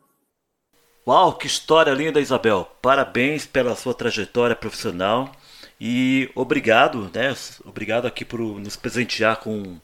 Uau, 1.07 1.33
que 1.33 1.47
história 1.47 1.91
linda, 1.91 2.19
Isabel! 2.19 2.67
Parabéns 2.81 3.45
pela 3.45 3.75
sua 3.75 3.93
trajetória 3.93 4.55
profissional 4.55 5.31
e 5.79 6.29
obrigado, 6.35 7.09
né? 7.13 7.33
Obrigado 7.63 8.05
aqui 8.05 8.25
por 8.25 8.39
nos 8.39 8.75
presentear 8.75 9.37
com, 9.37 9.77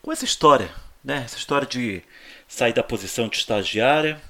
com 0.00 0.12
essa 0.12 0.24
história, 0.24 0.70
né? 1.02 1.22
Essa 1.24 1.36
história 1.36 1.66
de 1.66 2.02
sair 2.46 2.72
da 2.72 2.82
posição 2.82 3.28
de 3.28 3.38
estagiária, 3.38 4.20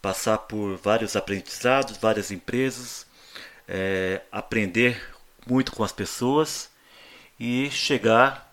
passar 0.00 0.38
por 0.38 0.76
vários 0.78 1.14
aprendizados, 1.14 1.98
várias 1.98 2.30
empresas, 2.30 3.06
é, 3.68 4.22
aprender 4.32 5.14
muito 5.46 5.72
com 5.72 5.84
as 5.84 5.92
pessoas 5.92 6.70
e 7.38 7.70
chegar 7.70 8.46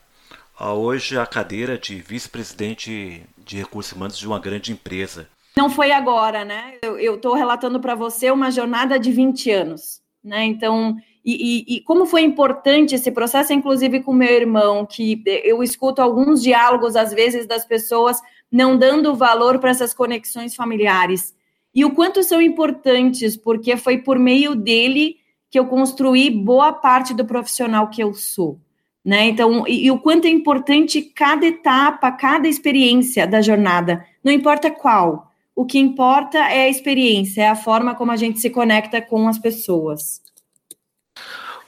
a 0.57 0.73
hoje 0.73 1.17
a 1.17 1.25
cadeira 1.25 1.77
de 1.77 1.95
vice-presidente 1.95 3.23
de 3.37 3.57
recursos 3.57 3.93
humanos 3.93 4.17
de 4.17 4.27
uma 4.27 4.39
grande 4.39 4.71
empresa. 4.71 5.27
Não 5.55 5.69
foi 5.69 5.91
agora, 5.91 6.43
né? 6.43 6.77
Eu 6.81 7.15
estou 7.15 7.33
relatando 7.33 7.79
para 7.79 7.95
você 7.95 8.29
uma 8.31 8.51
jornada 8.51 8.99
de 8.99 9.11
20 9.11 9.51
anos, 9.51 10.01
né? 10.23 10.43
Então, 10.45 10.97
e, 11.25 11.65
e, 11.69 11.75
e, 11.75 11.81
como 11.81 12.05
foi 12.05 12.21
importante 12.21 12.95
esse 12.95 13.09
processo, 13.09 13.53
inclusive 13.53 14.01
com 14.01 14.11
meu 14.11 14.29
irmão, 14.29 14.85
que 14.85 15.23
eu 15.25 15.63
escuto 15.63 16.01
alguns 16.01 16.41
diálogos, 16.41 16.97
às 16.97 17.13
vezes, 17.13 17.47
das 17.47 17.65
pessoas 17.65 18.19
não 18.51 18.77
dando 18.77 19.15
valor 19.15 19.57
para 19.57 19.69
essas 19.69 19.93
conexões 19.93 20.53
familiares. 20.53 21.33
E 21.73 21.85
o 21.85 21.91
quanto 21.91 22.21
são 22.23 22.41
importantes, 22.41 23.37
porque 23.37 23.77
foi 23.77 23.99
por 23.99 24.19
meio 24.19 24.53
dele 24.53 25.15
que 25.49 25.57
eu 25.57 25.65
construí 25.65 26.29
boa 26.29 26.73
parte 26.73 27.13
do 27.13 27.25
profissional 27.25 27.89
que 27.89 28.03
eu 28.03 28.13
sou. 28.13 28.59
Né? 29.03 29.27
Então, 29.27 29.67
e, 29.67 29.85
e 29.85 29.91
o 29.91 29.99
quanto 29.99 30.25
é 30.25 30.29
importante 30.29 31.01
cada 31.01 31.45
etapa, 31.45 32.11
cada 32.11 32.47
experiência 32.47 33.27
da 33.27 33.41
jornada, 33.41 34.05
não 34.23 34.31
importa 34.31 34.71
qual 34.71 35.31
o 35.55 35.65
que 35.65 35.77
importa 35.77 36.37
é 36.37 36.63
a 36.63 36.69
experiência, 36.69 37.43
é 37.43 37.49
a 37.49 37.55
forma 37.55 37.95
como 37.95 38.11
a 38.11 38.15
gente 38.15 38.39
se 38.39 38.49
conecta 38.49 39.01
com 39.01 39.27
as 39.27 39.37
pessoas. 39.37 40.22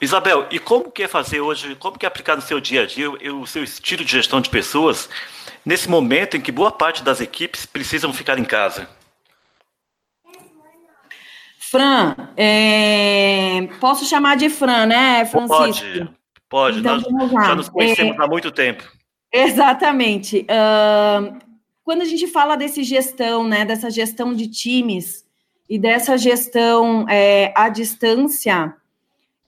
Isabel, 0.00 0.46
e 0.50 0.58
como 0.58 0.90
que 0.90 1.04
é 1.04 1.08
fazer 1.08 1.40
hoje, 1.40 1.74
como 1.76 1.98
que 1.98 2.04
é 2.04 2.08
aplicar 2.08 2.36
no 2.36 2.42
seu 2.42 2.60
dia 2.60 2.82
a 2.82 2.86
dia 2.86 3.10
o 3.10 3.46
seu 3.46 3.64
estilo 3.64 4.04
de 4.04 4.12
gestão 4.12 4.40
de 4.40 4.50
pessoas 4.50 5.08
nesse 5.64 5.88
momento 5.88 6.36
em 6.36 6.40
que 6.40 6.52
boa 6.52 6.70
parte 6.70 7.02
das 7.02 7.20
equipes 7.20 7.64
precisam 7.64 8.12
ficar 8.12 8.38
em 8.38 8.44
casa? 8.44 8.88
Fran, 11.58 12.14
é... 12.36 13.68
posso 13.80 14.04
chamar 14.04 14.36
de 14.36 14.48
Fran, 14.48 14.86
né, 14.86 15.24
Francisco? 15.24 15.56
Pode, 15.58 16.10
pode. 16.48 16.78
Então, 16.80 17.00
Nós 17.10 17.30
já 17.30 17.54
nos 17.54 17.68
conhecemos 17.68 18.16
é... 18.16 18.22
há 18.22 18.26
muito 18.26 18.50
tempo. 18.52 18.84
Exatamente. 19.32 20.46
Uh, 20.48 21.38
quando 21.82 22.02
a 22.02 22.04
gente 22.04 22.26
fala 22.26 22.56
desse 22.56 22.82
gestão, 22.84 23.46
né, 23.46 23.64
dessa 23.64 23.90
gestão 23.90 24.34
de 24.34 24.48
times 24.48 25.24
e 25.68 25.78
dessa 25.78 26.16
gestão 26.16 27.06
é, 27.08 27.52
à 27.56 27.68
distância, 27.68 28.74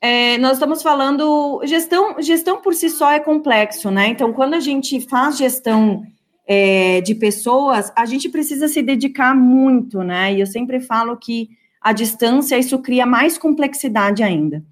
é, 0.01 0.39
nós 0.39 0.53
estamos 0.53 0.83
falando 0.83 1.61
gestão, 1.65 2.21
gestão 2.21 2.63
por 2.63 2.75
si 2.75 2.89
só 2.89 3.11
é 3.11 3.19
complexo, 3.19 3.91
né? 3.91 4.09
Então, 4.09 4.33
quando 4.33 4.55
a 4.55 4.61
gente 4.61 5.01
faz 5.01 5.37
gestão 5.37 6.05
é, 6.47 7.01
de 7.01 7.15
pessoas, 7.17 7.93
a 7.97 8.07
gente 8.07 8.29
precisa 8.29 8.69
se 8.69 8.81
dedicar 8.81 9.35
muito, 9.35 10.03
né? 10.03 10.33
E 10.33 10.41
eu 10.41 10.47
sempre 10.47 10.81
falo 10.81 11.17
que 11.17 11.51
a 11.81 11.93
distância 11.93 12.59
isso 12.59 12.79
cria 12.79 13.05
mais 13.05 13.37
complexidade 13.37 14.23
ainda. 14.23 14.65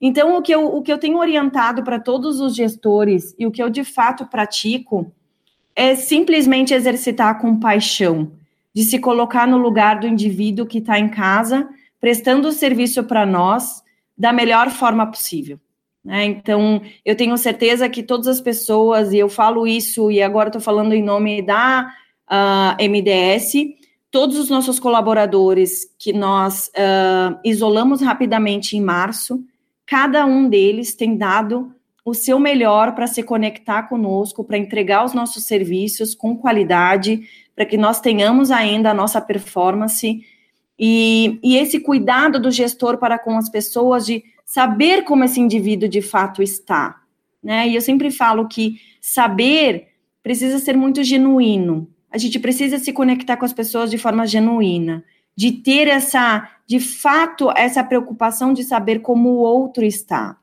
Então, 0.00 0.38
o 0.38 0.42
que 0.42 0.54
eu, 0.54 0.64
o 0.74 0.80
que 0.80 0.90
eu 0.90 0.98
tenho 0.98 1.18
orientado 1.18 1.82
para 1.82 2.00
todos 2.00 2.40
os 2.40 2.56
gestores 2.56 3.34
e 3.38 3.46
o 3.46 3.50
que 3.50 3.62
eu 3.62 3.68
de 3.68 3.84
fato 3.84 4.24
pratico 4.26 5.12
é 5.76 5.94
simplesmente 5.94 6.72
exercitar 6.72 7.38
com 7.38 7.60
paixão, 7.60 8.32
de 8.74 8.82
se 8.82 8.98
colocar 8.98 9.46
no 9.46 9.58
lugar 9.58 10.00
do 10.00 10.06
indivíduo 10.06 10.64
que 10.64 10.78
está 10.78 10.98
em 10.98 11.08
casa, 11.08 11.68
prestando 12.00 12.48
o 12.48 12.52
serviço 12.52 13.04
para 13.04 13.26
nós 13.26 13.82
da 14.20 14.34
melhor 14.34 14.68
forma 14.68 15.06
possível. 15.06 15.58
Né? 16.04 16.26
Então, 16.26 16.82
eu 17.06 17.16
tenho 17.16 17.38
certeza 17.38 17.88
que 17.88 18.02
todas 18.02 18.26
as 18.26 18.38
pessoas, 18.38 19.14
e 19.14 19.18
eu 19.18 19.30
falo 19.30 19.66
isso, 19.66 20.10
e 20.10 20.20
agora 20.20 20.50
estou 20.50 20.60
falando 20.60 20.92
em 20.92 21.02
nome 21.02 21.40
da 21.40 21.86
uh, 21.86 22.28
ah, 22.28 22.76
MDS, 22.78 23.54
todos 24.10 24.38
os 24.38 24.50
nossos 24.50 24.78
colaboradores 24.78 25.86
que 25.98 26.12
nós 26.12 26.70
uh, 26.76 27.40
isolamos 27.42 28.02
rapidamente 28.02 28.76
em 28.76 28.82
março, 28.82 29.42
cada 29.86 30.26
um 30.26 30.50
deles 30.50 30.94
tem 30.94 31.16
dado 31.16 31.74
o 32.04 32.12
seu 32.12 32.38
melhor 32.38 32.94
para 32.94 33.06
se 33.06 33.22
conectar 33.22 33.84
conosco, 33.84 34.44
para 34.44 34.58
entregar 34.58 35.02
os 35.02 35.14
nossos 35.14 35.44
serviços 35.44 36.14
com 36.14 36.36
qualidade, 36.36 37.22
para 37.56 37.64
que 37.64 37.78
nós 37.78 38.00
tenhamos 38.00 38.50
ainda 38.50 38.90
a 38.90 38.94
nossa 38.94 39.18
performance 39.18 40.22
e, 40.82 41.38
e 41.42 41.58
esse 41.58 41.78
cuidado 41.78 42.40
do 42.40 42.50
gestor 42.50 42.96
para 42.96 43.18
com 43.18 43.36
as 43.36 43.50
pessoas 43.50 44.06
de 44.06 44.24
saber 44.46 45.04
como 45.04 45.22
esse 45.22 45.38
indivíduo 45.38 45.86
de 45.86 46.00
fato 46.00 46.42
está, 46.42 47.02
né? 47.42 47.68
E 47.68 47.74
eu 47.74 47.82
sempre 47.82 48.10
falo 48.10 48.48
que 48.48 48.80
saber 48.98 49.88
precisa 50.22 50.58
ser 50.58 50.74
muito 50.78 51.04
genuíno. 51.04 51.86
A 52.10 52.16
gente 52.16 52.38
precisa 52.38 52.78
se 52.78 52.94
conectar 52.94 53.36
com 53.36 53.44
as 53.44 53.52
pessoas 53.52 53.90
de 53.90 53.98
forma 53.98 54.26
genuína, 54.26 55.04
de 55.36 55.52
ter 55.52 55.86
essa, 55.86 56.48
de 56.66 56.80
fato, 56.80 57.50
essa 57.54 57.84
preocupação 57.84 58.54
de 58.54 58.64
saber 58.64 59.00
como 59.00 59.28
o 59.28 59.38
outro 59.40 59.84
está. 59.84 60.38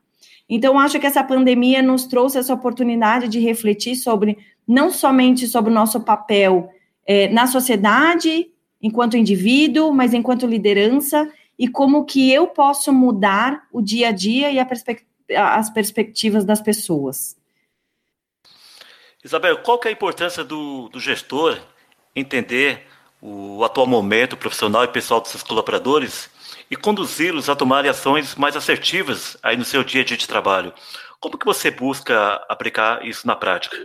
Então, 0.48 0.78
acho 0.78 1.00
que 1.00 1.06
essa 1.06 1.22
pandemia 1.24 1.82
nos 1.82 2.06
trouxe 2.06 2.38
essa 2.38 2.54
oportunidade 2.54 3.26
de 3.26 3.40
refletir 3.40 3.96
sobre, 3.96 4.38
não 4.66 4.88
somente 4.88 5.48
sobre 5.48 5.70
o 5.70 5.74
nosso 5.74 6.00
papel 6.00 6.70
é, 7.04 7.28
na 7.28 7.46
sociedade, 7.46 8.46
enquanto 8.80 9.16
indivíduo, 9.16 9.92
mas 9.92 10.14
enquanto 10.14 10.46
liderança, 10.46 11.30
e 11.58 11.66
como 11.68 12.04
que 12.04 12.32
eu 12.32 12.46
posso 12.46 12.92
mudar 12.92 13.66
o 13.72 13.82
dia 13.82 14.08
a 14.08 14.12
dia 14.12 14.50
e 14.52 14.64
perspe 14.64 15.06
as 15.36 15.68
perspectivas 15.68 16.44
das 16.44 16.60
pessoas. 16.60 17.36
Isabel, 19.22 19.58
qual 19.58 19.78
que 19.78 19.88
é 19.88 19.90
a 19.90 19.92
importância 19.92 20.42
do, 20.42 20.88
do 20.88 20.98
gestor 20.98 21.58
entender 22.14 22.86
o 23.20 23.62
atual 23.64 23.86
momento 23.86 24.36
profissional 24.36 24.84
e 24.84 24.88
pessoal 24.88 25.20
dos 25.20 25.30
seus 25.30 25.42
colaboradores 25.42 26.30
e 26.70 26.76
conduzi-los 26.76 27.48
a 27.48 27.56
tomarem 27.56 27.90
ações 27.90 28.36
mais 28.36 28.56
assertivas 28.56 29.36
aí 29.42 29.56
no 29.56 29.64
seu 29.64 29.82
dia 29.82 30.02
a 30.02 30.04
dia 30.04 30.16
de 30.16 30.28
trabalho. 30.28 30.72
Como 31.20 31.36
que 31.36 31.44
você 31.44 31.70
busca 31.70 32.34
aplicar 32.48 33.04
isso 33.04 33.26
na 33.26 33.34
prática? 33.34 33.76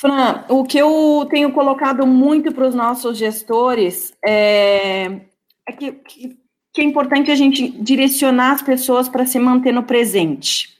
Fran, 0.00 0.46
o 0.48 0.64
que 0.64 0.78
eu 0.78 1.26
tenho 1.28 1.52
colocado 1.52 2.06
muito 2.06 2.52
para 2.52 2.66
os 2.66 2.74
nossos 2.74 3.18
gestores 3.18 4.14
é, 4.24 5.20
é 5.68 5.72
que, 5.72 5.92
que, 5.92 6.38
que 6.72 6.80
é 6.80 6.84
importante 6.84 7.30
a 7.30 7.34
gente 7.34 7.68
direcionar 7.68 8.52
as 8.52 8.62
pessoas 8.62 9.10
para 9.10 9.26
se 9.26 9.38
manter 9.38 9.72
no 9.72 9.82
presente 9.82 10.70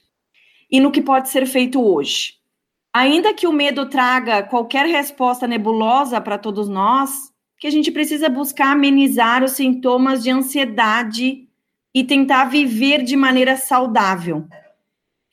e 0.71 0.79
no 0.79 0.91
que 0.91 1.03
pode 1.03 1.29
ser 1.29 1.45
feito 1.45 1.79
hoje. 1.79 2.33
Ainda 2.91 3.31
que 3.31 3.45
o 3.45 3.53
medo 3.53 3.87
traga 3.87 4.41
qualquer 4.41 4.87
resposta 4.87 5.47
nebulosa 5.47 6.19
para 6.19 6.39
todos 6.39 6.67
nós, 6.67 7.31
que 7.59 7.67
a 7.67 7.71
gente 7.71 7.91
precisa 7.91 8.27
buscar 8.27 8.71
amenizar 8.71 9.43
os 9.43 9.51
sintomas 9.51 10.23
de 10.23 10.31
ansiedade 10.31 11.47
e 11.93 12.03
tentar 12.03 12.45
viver 12.45 13.03
de 13.03 13.15
maneira 13.15 13.55
saudável, 13.55 14.47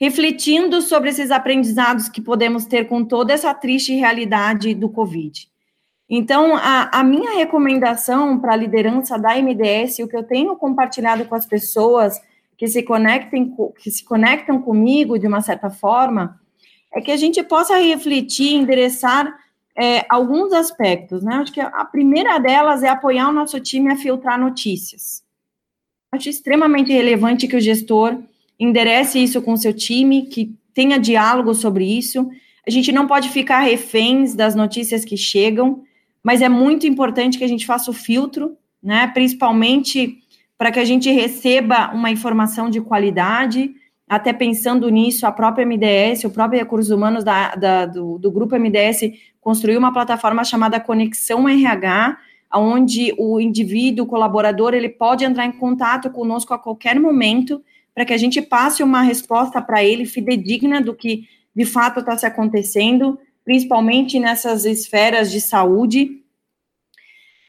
refletindo 0.00 0.81
sobre 0.81 1.11
esses 1.11 1.31
aprendizados 1.31 2.09
que 2.09 2.21
podemos 2.21 2.64
ter 2.64 2.87
com 2.87 3.05
toda 3.05 3.33
essa 3.33 3.52
triste 3.52 3.93
realidade 3.95 4.75
do 4.75 4.88
Covid. 4.88 5.49
Então, 6.09 6.57
a, 6.57 7.00
a 7.00 7.05
minha 7.05 7.35
recomendação 7.37 8.38
para 8.38 8.52
a 8.55 8.57
liderança 8.57 9.19
da 9.19 9.35
MDS, 9.35 9.99
o 9.99 10.09
que 10.09 10.17
eu 10.17 10.23
tenho 10.23 10.57
compartilhado 10.57 11.25
com 11.26 11.35
as 11.35 11.45
pessoas 11.45 12.19
que 12.57 12.67
se 12.67 12.83
conectem, 12.83 13.55
que 13.78 13.90
se 13.90 14.05
conectam 14.05 14.62
comigo 14.62 15.19
de 15.19 15.26
uma 15.26 15.43
certa 15.43 15.69
forma, 15.69 16.40
é 16.95 17.00
que 17.00 17.11
a 17.11 17.17
gente 17.17 17.43
possa 17.43 17.76
refletir, 17.76 18.55
endereçar 18.55 19.37
é, 19.76 20.07
alguns 20.09 20.52
aspectos, 20.52 21.23
né? 21.23 21.37
Acho 21.37 21.52
que 21.52 21.61
a 21.61 21.85
primeira 21.85 22.38
delas 22.38 22.83
é 22.83 22.88
apoiar 22.88 23.28
o 23.28 23.33
nosso 23.33 23.61
time 23.61 23.93
a 23.93 23.97
filtrar 23.97 24.40
notícias. 24.40 25.23
Acho 26.11 26.31
extremamente 26.31 26.90
relevante 26.90 27.47
que 27.47 27.57
o 27.57 27.61
gestor 27.61 28.19
enderece 28.59 29.19
isso 29.19 29.41
com 29.41 29.53
o 29.53 29.57
seu 29.57 29.73
time, 29.73 30.23
que 30.23 30.55
tenha 30.75 30.99
diálogo 30.99 31.55
sobre 31.55 31.85
isso. 31.85 32.29
A 32.67 32.71
gente 32.71 32.93
não 32.93 33.07
pode 33.07 33.29
ficar 33.31 33.61
reféns 33.61 34.35
das 34.35 34.55
notícias 34.55 35.05
que 35.05 35.17
chegam, 35.17 35.83
mas 36.23 36.43
é 36.43 36.49
muito 36.49 36.87
importante 36.87 37.38
que 37.38 37.45
a 37.45 37.49
gente 37.49 37.67
faça 37.67 37.91
o 37.91 37.95
filtro, 37.95 38.57
né? 38.83 39.07
Principalmente 39.09 40.19
para 40.57 40.73
que 40.73 40.81
a 40.81 40.85
gente 40.85 41.11
receba 41.11 41.91
uma 41.95 42.11
informação 42.11 42.69
de 42.69 42.81
qualidade, 42.81 43.71
até 44.09 44.33
pensando 44.33 44.88
nisso, 44.88 45.27
a 45.27 45.33
própria 45.33 45.65
MDS, 45.65 46.25
o 46.25 46.31
próprio 46.31 46.59
Recursos 46.59 46.91
Humanos 46.91 47.23
da, 47.23 47.55
da 47.55 47.87
do, 47.87 48.19
do 48.19 48.31
Grupo 48.31 48.59
MDS 48.59 49.12
construiu 49.41 49.79
uma 49.79 49.93
plataforma 49.93 50.43
chamada 50.43 50.81
Conexão 50.81 51.49
RH, 51.49 52.19
onde 52.55 53.15
o 53.19 53.38
indivíduo, 53.38 54.05
o 54.05 54.09
colaborador, 54.09 54.75
ele 54.75 54.88
pode 54.88 55.25
entrar 55.25 55.45
em 55.47 55.53
contato 55.53 56.11
conosco 56.11 56.53
a 56.55 56.59
qualquer 56.59 56.99
momento 56.99 57.62
para 57.99 58.05
que 58.05 58.14
a 58.14 58.17
gente 58.17 58.40
passe 58.40 58.81
uma 58.81 59.02
resposta 59.02 59.61
para 59.61 59.83
ele 59.83 60.07
fidedigna 60.07 60.81
do 60.81 60.95
que 60.95 61.26
de 61.52 61.64
fato 61.64 61.99
está 61.99 62.17
se 62.17 62.25
acontecendo, 62.25 63.19
principalmente 63.45 64.21
nessas 64.21 64.64
esferas 64.64 65.33
de 65.33 65.40
saúde. 65.40 66.23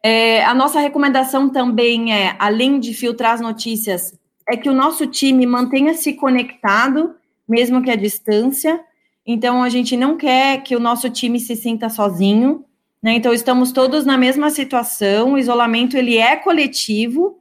É, 0.03 0.43
a 0.43 0.55
nossa 0.55 0.79
recomendação 0.79 1.49
também 1.51 2.11
é, 2.11 2.35
além 2.39 2.79
de 2.79 2.95
filtrar 2.95 3.33
as 3.33 3.41
notícias, 3.41 4.17
é 4.49 4.57
que 4.57 4.67
o 4.67 4.73
nosso 4.73 5.05
time 5.05 5.45
mantenha-se 5.45 6.13
conectado, 6.13 7.15
mesmo 7.47 7.83
que 7.83 7.91
à 7.91 7.95
distância. 7.95 8.83
Então, 9.23 9.61
a 9.61 9.69
gente 9.69 9.95
não 9.95 10.17
quer 10.17 10.63
que 10.63 10.75
o 10.75 10.79
nosso 10.79 11.11
time 11.11 11.39
se 11.39 11.55
sinta 11.55 11.89
sozinho. 11.89 12.65
Né? 13.03 13.13
Então, 13.13 13.31
estamos 13.31 13.71
todos 13.71 14.03
na 14.03 14.17
mesma 14.17 14.49
situação. 14.49 15.33
O 15.33 15.37
isolamento 15.37 15.95
ele 15.95 16.17
é 16.17 16.35
coletivo, 16.37 17.37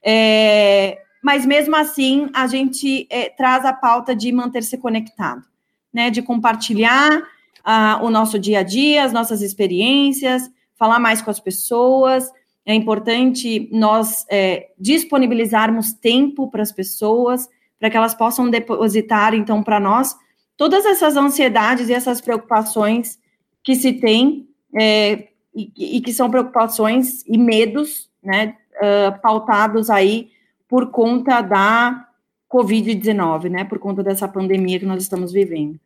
é, 0.00 1.02
mas 1.22 1.46
mesmo 1.46 1.76
assim 1.76 2.28
a 2.34 2.48
gente 2.48 3.06
é, 3.08 3.30
traz 3.30 3.64
a 3.64 3.72
pauta 3.72 4.14
de 4.14 4.32
manter-se 4.32 4.76
conectado, 4.76 5.44
né? 5.92 6.10
De 6.10 6.20
compartilhar 6.20 7.22
ah, 7.64 8.00
o 8.02 8.10
nosso 8.10 8.38
dia 8.38 8.58
a 8.58 8.62
dia, 8.64 9.04
as 9.04 9.12
nossas 9.12 9.40
experiências, 9.40 10.50
falar 10.76 10.98
mais 10.98 11.22
com 11.22 11.30
as 11.30 11.38
pessoas. 11.38 12.28
É 12.66 12.74
importante 12.74 13.68
nós 13.72 14.26
é, 14.28 14.70
disponibilizarmos 14.78 15.92
tempo 15.92 16.50
para 16.50 16.62
as 16.62 16.72
pessoas, 16.72 17.48
para 17.78 17.88
que 17.88 17.96
elas 17.96 18.14
possam 18.14 18.50
depositar, 18.50 19.34
então, 19.34 19.62
para 19.62 19.78
nós, 19.78 20.16
todas 20.56 20.84
essas 20.84 21.16
ansiedades 21.16 21.88
e 21.88 21.92
essas 21.92 22.20
preocupações 22.20 23.18
que 23.62 23.76
se 23.76 23.92
tem, 23.92 24.48
é, 24.76 25.28
e, 25.54 25.96
e, 25.96 26.00
que 26.00 26.12
são 26.12 26.30
preocupações 26.30 27.24
e 27.26 27.36
medos, 27.36 28.08
né, 28.22 28.56
uh, 28.76 29.20
pautados 29.20 29.90
aí 29.90 30.30
por 30.72 30.90
conta 30.90 31.42
da 31.42 32.08
Covid-19, 32.50 33.50
né, 33.50 33.62
por 33.62 33.78
conta 33.78 34.02
dessa 34.02 34.26
pandemia 34.26 34.78
que 34.78 34.86
nós 34.86 35.02
estamos 35.02 35.30
vivendo. 35.30 35.78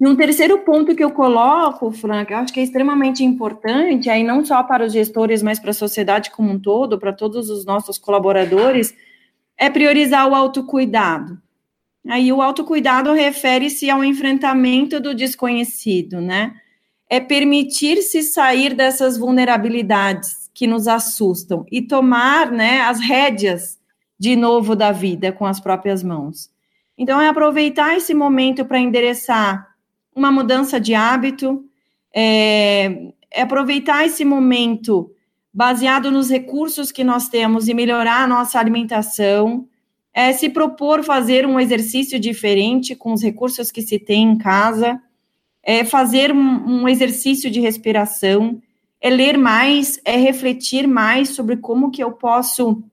E 0.00 0.04
um 0.04 0.16
terceiro 0.16 0.58
ponto 0.64 0.96
que 0.96 1.04
eu 1.04 1.12
coloco, 1.12 1.92
Frank, 1.92 2.32
eu 2.32 2.38
acho 2.38 2.52
que 2.52 2.58
é 2.58 2.64
extremamente 2.64 3.22
importante, 3.22 4.10
aí 4.10 4.24
não 4.24 4.44
só 4.44 4.64
para 4.64 4.84
os 4.84 4.92
gestores, 4.92 5.44
mas 5.44 5.60
para 5.60 5.70
a 5.70 5.74
sociedade 5.74 6.32
como 6.32 6.50
um 6.50 6.58
todo, 6.58 6.98
para 6.98 7.12
todos 7.12 7.48
os 7.50 7.64
nossos 7.64 7.98
colaboradores, 7.98 8.92
é 9.56 9.70
priorizar 9.70 10.28
o 10.28 10.34
autocuidado. 10.34 11.40
Aí 12.08 12.32
o 12.32 12.42
autocuidado 12.42 13.12
refere-se 13.12 13.88
ao 13.90 14.02
enfrentamento 14.02 14.98
do 14.98 15.14
desconhecido, 15.14 16.20
né? 16.20 16.52
É 17.08 17.20
permitir-se 17.20 18.24
sair 18.24 18.74
dessas 18.74 19.16
vulnerabilidades 19.16 20.50
que 20.52 20.66
nos 20.66 20.88
assustam 20.88 21.64
e 21.70 21.80
tomar, 21.80 22.50
né, 22.50 22.80
as 22.80 22.98
rédeas 22.98 23.80
de 24.22 24.36
novo 24.36 24.76
da 24.76 24.92
vida 24.92 25.32
com 25.32 25.44
as 25.44 25.58
próprias 25.58 26.00
mãos. 26.00 26.48
Então 26.96 27.20
é 27.20 27.26
aproveitar 27.26 27.96
esse 27.96 28.14
momento 28.14 28.64
para 28.64 28.78
endereçar 28.78 29.74
uma 30.14 30.30
mudança 30.30 30.78
de 30.78 30.94
hábito, 30.94 31.64
é, 32.14 33.08
é 33.32 33.42
aproveitar 33.42 34.06
esse 34.06 34.24
momento 34.24 35.10
baseado 35.52 36.08
nos 36.12 36.30
recursos 36.30 36.92
que 36.92 37.02
nós 37.02 37.28
temos 37.28 37.66
e 37.66 37.74
melhorar 37.74 38.22
a 38.22 38.26
nossa 38.28 38.60
alimentação, 38.60 39.66
é 40.14 40.32
se 40.32 40.48
propor 40.48 41.02
fazer 41.02 41.44
um 41.44 41.58
exercício 41.58 42.16
diferente 42.20 42.94
com 42.94 43.12
os 43.12 43.24
recursos 43.24 43.72
que 43.72 43.82
se 43.82 43.98
tem 43.98 44.22
em 44.22 44.38
casa, 44.38 45.02
é 45.64 45.84
fazer 45.84 46.30
um, 46.30 46.82
um 46.82 46.88
exercício 46.88 47.50
de 47.50 47.58
respiração, 47.58 48.62
é 49.00 49.10
ler 49.10 49.36
mais, 49.36 50.00
é 50.04 50.16
refletir 50.16 50.86
mais 50.86 51.30
sobre 51.30 51.56
como 51.56 51.90
que 51.90 52.04
eu 52.04 52.12
posso 52.12 52.84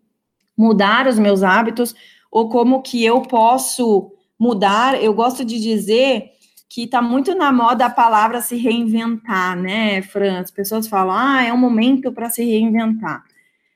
mudar 0.59 1.07
os 1.07 1.17
meus 1.17 1.41
hábitos 1.41 1.95
ou 2.29 2.49
como 2.49 2.81
que 2.81 3.01
eu 3.03 3.21
posso 3.21 4.11
mudar. 4.37 5.01
Eu 5.01 5.13
gosto 5.13 5.45
de 5.45 5.57
dizer 5.57 6.31
que 6.67 6.83
está 6.83 7.01
muito 7.01 7.33
na 7.33 7.49
moda 7.49 7.85
a 7.85 7.89
palavra 7.89 8.41
se 8.41 8.57
reinventar, 8.57 9.57
né, 9.57 10.01
Fran? 10.01 10.41
As 10.41 10.51
pessoas 10.51 10.85
falam, 10.85 11.15
ah, 11.17 11.41
é 11.41 11.53
um 11.53 11.57
momento 11.57 12.11
para 12.11 12.29
se 12.29 12.43
reinventar. 12.43 13.23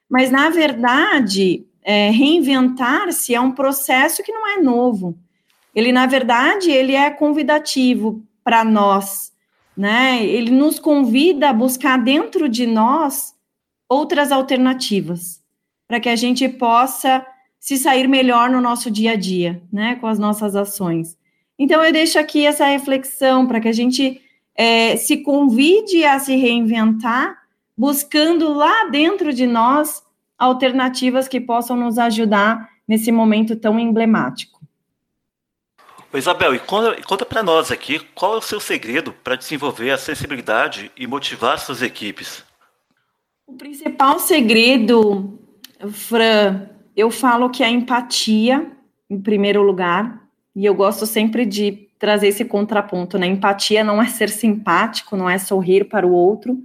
Mas, 0.09 0.29
na 0.29 0.49
verdade, 0.49 1.65
é, 1.81 2.09
reinventar-se 2.09 3.33
é 3.33 3.39
um 3.39 3.53
processo 3.53 4.21
que 4.21 4.33
não 4.33 4.45
é 4.45 4.61
novo. 4.61 5.17
Ele, 5.73 5.93
na 5.93 6.05
verdade, 6.05 6.69
ele 6.69 6.93
é 6.95 7.09
convidativo 7.09 8.21
para 8.43 8.63
nós, 8.65 9.31
né? 9.75 10.23
Ele 10.23 10.51
nos 10.51 10.79
convida 10.79 11.49
a 11.49 11.53
buscar 11.53 11.97
dentro 11.97 12.49
de 12.49 12.67
nós 12.67 13.33
outras 13.89 14.31
alternativas, 14.31 15.42
para 15.87 15.99
que 15.99 16.09
a 16.09 16.15
gente 16.15 16.47
possa 16.49 17.25
se 17.59 17.77
sair 17.77 18.07
melhor 18.07 18.49
no 18.49 18.59
nosso 18.59 18.91
dia 18.91 19.11
a 19.11 19.15
dia, 19.15 19.61
né, 19.71 19.95
com 19.95 20.07
as 20.07 20.19
nossas 20.19 20.55
ações. 20.55 21.17
Então, 21.57 21.83
eu 21.83 21.93
deixo 21.93 22.19
aqui 22.19 22.45
essa 22.45 22.65
reflexão 22.65 23.47
para 23.47 23.61
que 23.61 23.67
a 23.67 23.73
gente 23.73 24.21
é, 24.55 24.97
se 24.97 25.17
convide 25.17 26.03
a 26.03 26.19
se 26.19 26.35
reinventar, 26.35 27.37
buscando 27.77 28.53
lá 28.53 28.85
dentro 28.89 29.33
de 29.33 29.47
nós 29.47 30.03
alternativas 30.37 31.27
que 31.27 31.39
possam 31.39 31.77
nos 31.77 31.97
ajudar 31.97 32.69
nesse 32.87 33.11
momento 33.11 33.55
tão 33.55 33.79
emblemático. 33.79 34.59
Isabel, 36.13 36.53
e 36.53 36.59
conta, 36.59 37.01
conta 37.03 37.25
para 37.25 37.41
nós 37.41 37.71
aqui 37.71 37.99
qual 38.13 38.35
é 38.35 38.37
o 38.37 38.41
seu 38.41 38.59
segredo 38.59 39.11
para 39.23 39.35
desenvolver 39.35 39.89
a 39.89 39.97
sensibilidade 39.97 40.91
e 40.95 41.07
motivar 41.07 41.57
suas 41.59 41.81
equipes. 41.81 42.43
O 43.47 43.53
principal 43.53 44.19
segredo, 44.19 45.39
Fran, 45.91 46.69
eu 46.95 47.09
falo 47.09 47.49
que 47.49 47.63
a 47.63 47.69
empatia, 47.69 48.71
em 49.09 49.19
primeiro 49.19 49.61
lugar, 49.61 50.27
e 50.55 50.65
eu 50.65 50.75
gosto 50.75 51.05
sempre 51.05 51.45
de 51.45 51.89
trazer 51.97 52.27
esse 52.27 52.45
contraponto, 52.45 53.17
né? 53.17 53.27
Empatia 53.27 53.83
não 53.83 54.01
é 54.01 54.07
ser 54.07 54.29
simpático, 54.29 55.15
não 55.15 55.29
é 55.29 55.37
sorrir 55.37 55.85
para 55.85 56.05
o 56.05 56.11
outro. 56.11 56.61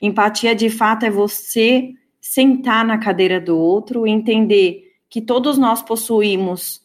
Empatia, 0.00 0.54
de 0.54 0.70
fato, 0.70 1.04
é 1.04 1.10
você 1.10 1.90
sentar 2.20 2.84
na 2.84 2.98
cadeira 2.98 3.40
do 3.40 3.56
outro 3.56 4.06
entender 4.06 4.92
que 5.08 5.20
todos 5.20 5.58
nós 5.58 5.82
possuímos 5.82 6.82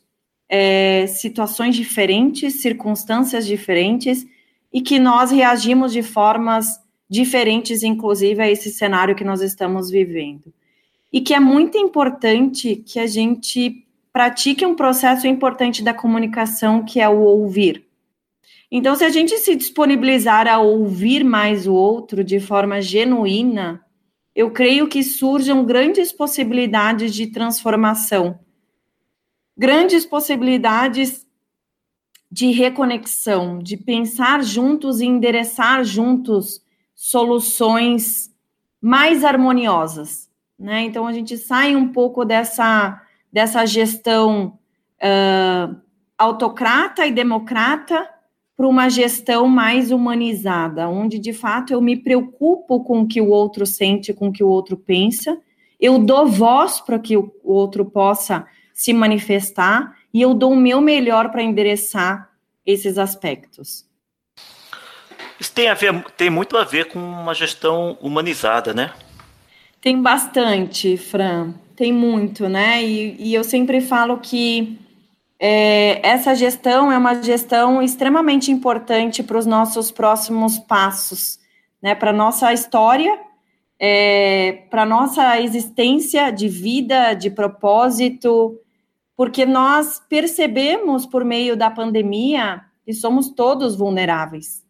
é, 0.49 1.07
situações 1.07 1.75
diferentes, 1.75 2.61
circunstâncias 2.61 3.45
diferentes, 3.45 4.25
e 4.73 4.81
que 4.81 4.99
nós 4.99 5.31
reagimos 5.31 5.93
de 5.93 6.03
formas 6.03 6.79
diferentes, 7.09 7.81
inclusive, 7.81 8.41
a 8.41 8.51
esse 8.51 8.69
cenário 8.71 9.15
que 9.15 9.23
nós 9.23 9.41
estamos 9.41 9.89
vivendo. 9.89 10.53
E 11.15 11.21
que 11.21 11.34
é 11.34 11.39
muito 11.39 11.78
importante 11.78 12.75
que 12.75 12.99
a 12.99 13.08
gente 13.08 13.88
pratique 14.12 14.65
um 14.65 14.75
processo 14.75 15.25
importante 15.25 15.82
da 15.82 15.93
comunicação, 15.93 16.84
que 16.84 16.99
é 16.99 17.08
o 17.08 17.21
ouvir. 17.21 17.88
Então, 18.69 18.93
se 18.97 19.06
a 19.06 19.10
gente 19.10 19.38
se 19.38 19.56
disponibilizar 19.56 20.45
a 20.45 20.60
ouvir 20.60 21.23
mais 21.23 21.67
o 21.67 21.73
outro 21.73 22.21
de 22.21 22.38
forma 22.41 22.82
genuína, 22.82 23.82
eu 24.36 24.51
creio 24.51 24.89
que 24.89 25.01
surjam 25.04 25.63
grandes 25.63 26.12
possibilidades 26.12 27.15
de 27.15 27.28
transformação, 27.28 28.38
grandes 29.58 30.06
possibilidades 30.06 31.25
de 32.30 32.51
reconexão, 32.51 33.60
de 33.60 33.78
pensar 33.78 34.43
juntos 34.43 34.99
e 34.99 35.06
endereçar 35.06 35.82
juntos 35.86 36.62
soluções 36.93 38.30
mais 38.82 39.23
harmoniosas, 39.23 40.24
né? 40.58 40.84
Então 40.84 41.06
a 41.06 41.13
gente 41.13 41.38
sai 41.38 41.76
um 41.76 41.89
pouco 41.89 42.26
dessa 42.26 43.02
dessa 43.32 43.65
gestão 43.65 44.58
uh, 45.02 45.76
autocrata 46.18 47.06
e 47.06 47.12
democrata 47.12 48.10
para 48.56 48.68
uma 48.68 48.89
gestão 48.89 49.48
mais 49.48 49.91
humanizada, 49.91 50.88
onde 50.88 51.20
de 51.20 51.34
fato 51.34 51.74
eu 51.74 51.82
me 51.82 51.98
preocupo 51.98 52.84
com 52.84 53.02
o 53.02 53.08
que 53.08 53.20
o 53.20 53.28
outro 53.28 53.65
sente, 53.65 54.13
com 54.13 54.30
o 54.30 54.32
que 54.32 54.44
o 54.44 54.48
outro 54.48 54.78
pensa, 54.78 55.38
eu 55.80 56.00
dou 56.00 56.26
voz 56.26 56.80
para 56.80 56.98
que 56.98 57.18
o 57.18 57.30
outro 57.44 57.84
possa 57.84 58.48
se 58.74 58.94
manifestar 58.94 59.94
e 60.13 60.22
eu 60.22 60.34
dou 60.34 60.54
o 60.54 60.58
meu 60.58 60.80
melhor 60.80 61.30
para 61.32 61.44
endereçar 61.44 62.30
esses 62.65 62.98
aspectos. 62.98 63.86
Isso 65.38 65.54
tem, 65.54 65.68
a 65.68 65.74
ver, 65.74 66.04
tem 66.15 66.30
muito 66.30 66.56
a 66.56 66.63
ver 66.63 66.86
com 66.86 67.00
uma 67.00 67.34
gestão 67.34 67.98
humanizada, 68.02 68.74
né? 68.74 68.94
Tem 69.86 70.02
bastante, 70.02 70.98
Fran 70.98 71.54
tem 71.76 71.91
muito, 71.91 72.48
né? 72.48 72.84
E, 72.84 73.15
e 73.19 73.34
eu 73.36 73.43
sempre 73.43 73.82
falo 73.82 74.17
que 74.17 74.80
é, 75.38 76.08
essa 76.08 76.34
gestão 76.34 76.91
é 76.91 76.98
uma 76.98 77.21
gestão 77.21 77.82
extremamente 77.82 78.50
importante 78.52 79.21
para 79.21 79.38
os 79.38 79.45
nossos 79.45 79.91
próximos 79.91 80.58
passos, 80.58 81.38
né? 81.82 81.93
Para 81.93 82.12
nossa 82.12 82.52
história, 82.54 83.19
é, 83.78 84.63
para 84.71 84.86
nossa 84.88 85.39
existência 85.39 86.32
de 86.32 86.48
vida, 86.48 87.13
de 87.13 87.30
propósito, 87.30 88.60
porque 89.15 89.45
nós 89.45 90.02
percebemos 90.10 91.06
por 91.06 91.24
meio 91.24 91.56
da 91.56 91.69
pandemia 91.69 92.62
que 92.84 92.93
somos 92.93 93.30
todos 93.30 93.76
vulneráveis. 93.76 94.64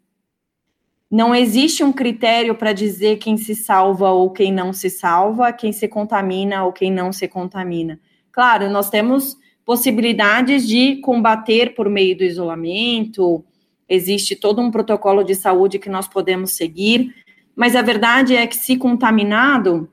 Não 1.09 1.35
existe 1.35 1.83
um 1.83 1.93
critério 1.93 2.55
para 2.55 2.73
dizer 2.73 3.17
quem 3.17 3.37
se 3.37 3.55
salva 3.55 4.09
ou 4.11 4.31
quem 4.31 4.51
não 4.51 4.73
se 4.73 4.89
salva, 4.89 5.53
quem 5.53 5.71
se 5.71 5.87
contamina 5.87 6.65
ou 6.65 6.73
quem 6.73 6.91
não 6.91 7.11
se 7.13 7.27
contamina. 7.27 7.99
Claro, 8.31 8.69
nós 8.69 8.89
temos 8.89 9.37
possibilidades 9.63 10.67
de 10.67 10.97
combater 10.97 11.73
por 11.73 11.89
meio 11.89 12.17
do 12.17 12.23
isolamento, 12.23 13.43
existe 13.87 14.35
todo 14.35 14.61
um 14.61 14.71
protocolo 14.71 15.23
de 15.23 15.35
saúde 15.35 15.79
que 15.79 15.89
nós 15.89 16.07
podemos 16.07 16.51
seguir, 16.51 17.15
mas 17.55 17.75
a 17.75 17.81
verdade 17.81 18.35
é 18.35 18.45
que, 18.45 18.55
se 18.55 18.75
contaminado, 18.75 19.89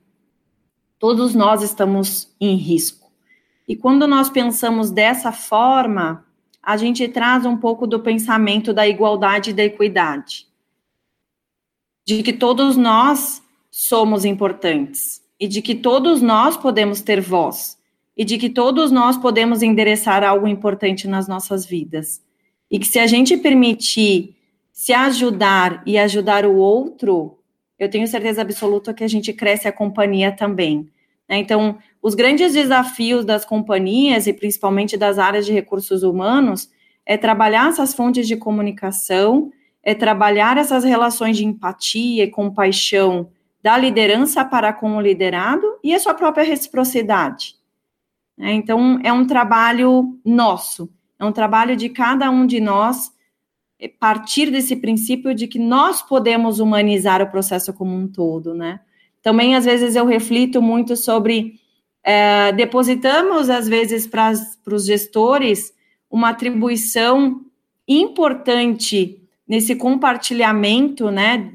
todos 0.98 1.34
nós 1.34 1.62
estamos 1.62 2.34
em 2.40 2.56
risco. 2.56 3.10
E 3.68 3.76
quando 3.76 4.06
nós 4.06 4.28
pensamos 4.28 4.90
dessa 4.90 5.30
forma, 5.30 6.24
a 6.62 6.76
gente 6.76 7.06
traz 7.08 7.46
um 7.46 7.56
pouco 7.56 7.86
do 7.86 8.00
pensamento 8.00 8.72
da 8.72 8.86
igualdade 8.86 9.50
e 9.50 9.52
da 9.54 9.64
equidade, 9.64 10.46
de 12.04 12.22
que 12.22 12.32
todos 12.32 12.76
nós 12.76 13.42
somos 13.70 14.24
importantes 14.24 15.22
e 15.38 15.48
de 15.48 15.62
que 15.62 15.74
todos 15.74 16.20
nós 16.20 16.56
podemos 16.56 17.00
ter 17.00 17.20
voz 17.20 17.78
e 18.16 18.24
de 18.24 18.36
que 18.38 18.50
todos 18.50 18.90
nós 18.90 19.16
podemos 19.16 19.62
endereçar 19.62 20.22
algo 20.22 20.46
importante 20.46 21.08
nas 21.08 21.26
nossas 21.26 21.64
vidas. 21.64 22.22
E 22.70 22.78
que 22.78 22.86
se 22.86 22.98
a 22.98 23.06
gente 23.06 23.36
permitir 23.36 24.36
se 24.72 24.92
ajudar 24.92 25.82
e 25.86 25.98
ajudar 25.98 26.46
o 26.46 26.56
outro, 26.56 27.38
eu 27.78 27.88
tenho 27.88 28.06
certeza 28.06 28.42
absoluta 28.42 28.94
que 28.94 29.04
a 29.04 29.08
gente 29.08 29.32
cresce 29.32 29.66
a 29.68 29.72
companhia 29.72 30.32
também. 30.32 30.88
Né? 31.28 31.38
Então, 31.38 31.78
os 32.00 32.14
grandes 32.14 32.52
desafios 32.52 33.24
das 33.24 33.44
companhias 33.44 34.26
e 34.26 34.32
principalmente 34.32 34.96
das 34.96 35.18
áreas 35.18 35.46
de 35.46 35.52
recursos 35.52 36.02
humanos 36.02 36.70
é 37.04 37.16
trabalhar 37.16 37.68
essas 37.68 37.94
fontes 37.94 38.28
de 38.28 38.36
comunicação, 38.36 39.50
é 39.82 39.94
trabalhar 39.94 40.56
essas 40.56 40.84
relações 40.84 41.36
de 41.36 41.44
empatia 41.44 42.24
e 42.24 42.30
compaixão 42.30 43.30
da 43.62 43.76
liderança 43.76 44.44
para 44.44 44.72
com 44.72 44.96
o 44.96 45.00
liderado 45.00 45.78
e 45.82 45.94
a 45.94 45.98
sua 45.98 46.14
própria 46.14 46.44
reciprocidade. 46.44 47.56
Né? 48.36 48.52
Então, 48.52 48.98
é 49.02 49.12
um 49.12 49.26
trabalho 49.26 50.18
nosso, 50.24 50.90
é 51.18 51.24
um 51.24 51.32
trabalho 51.32 51.76
de 51.76 51.88
cada 51.88 52.30
um 52.30 52.46
de 52.46 52.60
nós 52.60 53.12
é, 53.78 53.88
partir 53.88 54.50
desse 54.50 54.76
princípio 54.76 55.34
de 55.34 55.46
que 55.46 55.58
nós 55.58 56.02
podemos 56.02 56.60
humanizar 56.60 57.22
o 57.22 57.30
processo 57.30 57.72
como 57.72 57.94
um 57.94 58.06
todo, 58.06 58.54
né? 58.54 58.80
Também, 59.22 59.54
às 59.54 59.64
vezes, 59.64 59.94
eu 59.94 60.04
reflito 60.04 60.60
muito 60.60 60.96
sobre, 60.96 61.60
é, 62.02 62.50
depositamos, 62.52 63.48
às 63.48 63.68
vezes, 63.68 64.04
para 64.04 64.32
os 64.66 64.84
gestores, 64.84 65.72
uma 66.10 66.30
atribuição 66.30 67.40
importante 67.86 69.21
nesse 69.52 69.76
compartilhamento, 69.76 71.10
né, 71.10 71.52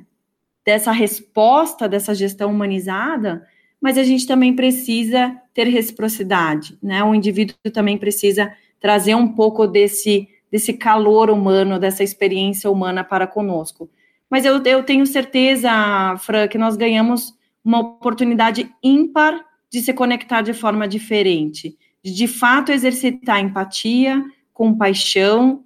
dessa 0.63 0.91
resposta, 0.91 1.89
dessa 1.89 2.13
gestão 2.13 2.51
humanizada, 2.51 3.43
mas 3.81 3.97
a 3.97 4.03
gente 4.03 4.27
também 4.27 4.55
precisa 4.55 5.36
ter 5.51 5.65
reciprocidade, 5.65 6.77
né? 6.79 7.03
O 7.03 7.15
indivíduo 7.15 7.55
também 7.73 7.97
precisa 7.97 8.53
trazer 8.79 9.15
um 9.15 9.29
pouco 9.29 9.65
desse, 9.65 10.29
desse 10.51 10.73
calor 10.73 11.31
humano, 11.31 11.79
dessa 11.79 12.03
experiência 12.03 12.69
humana 12.69 13.03
para 13.03 13.25
conosco. 13.25 13.89
Mas 14.29 14.45
eu, 14.45 14.62
eu 14.63 14.83
tenho 14.83 15.07
certeza, 15.07 15.71
Fran, 16.19 16.47
que 16.47 16.57
nós 16.60 16.77
ganhamos 16.77 17.33
uma 17.65 17.79
oportunidade 17.79 18.71
ímpar 18.83 19.43
de 19.71 19.81
se 19.81 19.91
conectar 19.91 20.43
de 20.43 20.53
forma 20.53 20.88
diferente, 20.88 21.75
de 22.03 22.13
de 22.13 22.27
fato 22.27 22.71
exercitar 22.71 23.39
empatia, 23.39 24.23
compaixão 24.53 25.63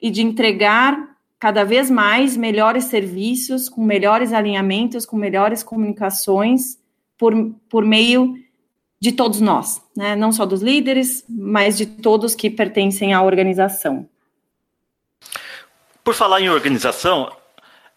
e 0.00 0.10
de 0.10 0.22
entregar 0.22 1.15
cada 1.38 1.64
vez 1.64 1.90
mais 1.90 2.36
melhores 2.36 2.84
serviços, 2.84 3.68
com 3.68 3.82
melhores 3.82 4.32
alinhamentos, 4.32 5.04
com 5.04 5.16
melhores 5.16 5.62
comunicações 5.62 6.78
por, 7.18 7.32
por 7.68 7.84
meio 7.84 8.34
de 8.98 9.12
todos 9.12 9.40
nós, 9.40 9.82
né? 9.94 10.16
não 10.16 10.32
só 10.32 10.46
dos 10.46 10.62
líderes, 10.62 11.24
mas 11.28 11.76
de 11.76 11.86
todos 11.86 12.34
que 12.34 12.48
pertencem 12.48 13.12
à 13.12 13.22
organização. 13.22 14.08
Por 16.02 16.14
falar 16.14 16.40
em 16.40 16.48
organização, 16.48 17.30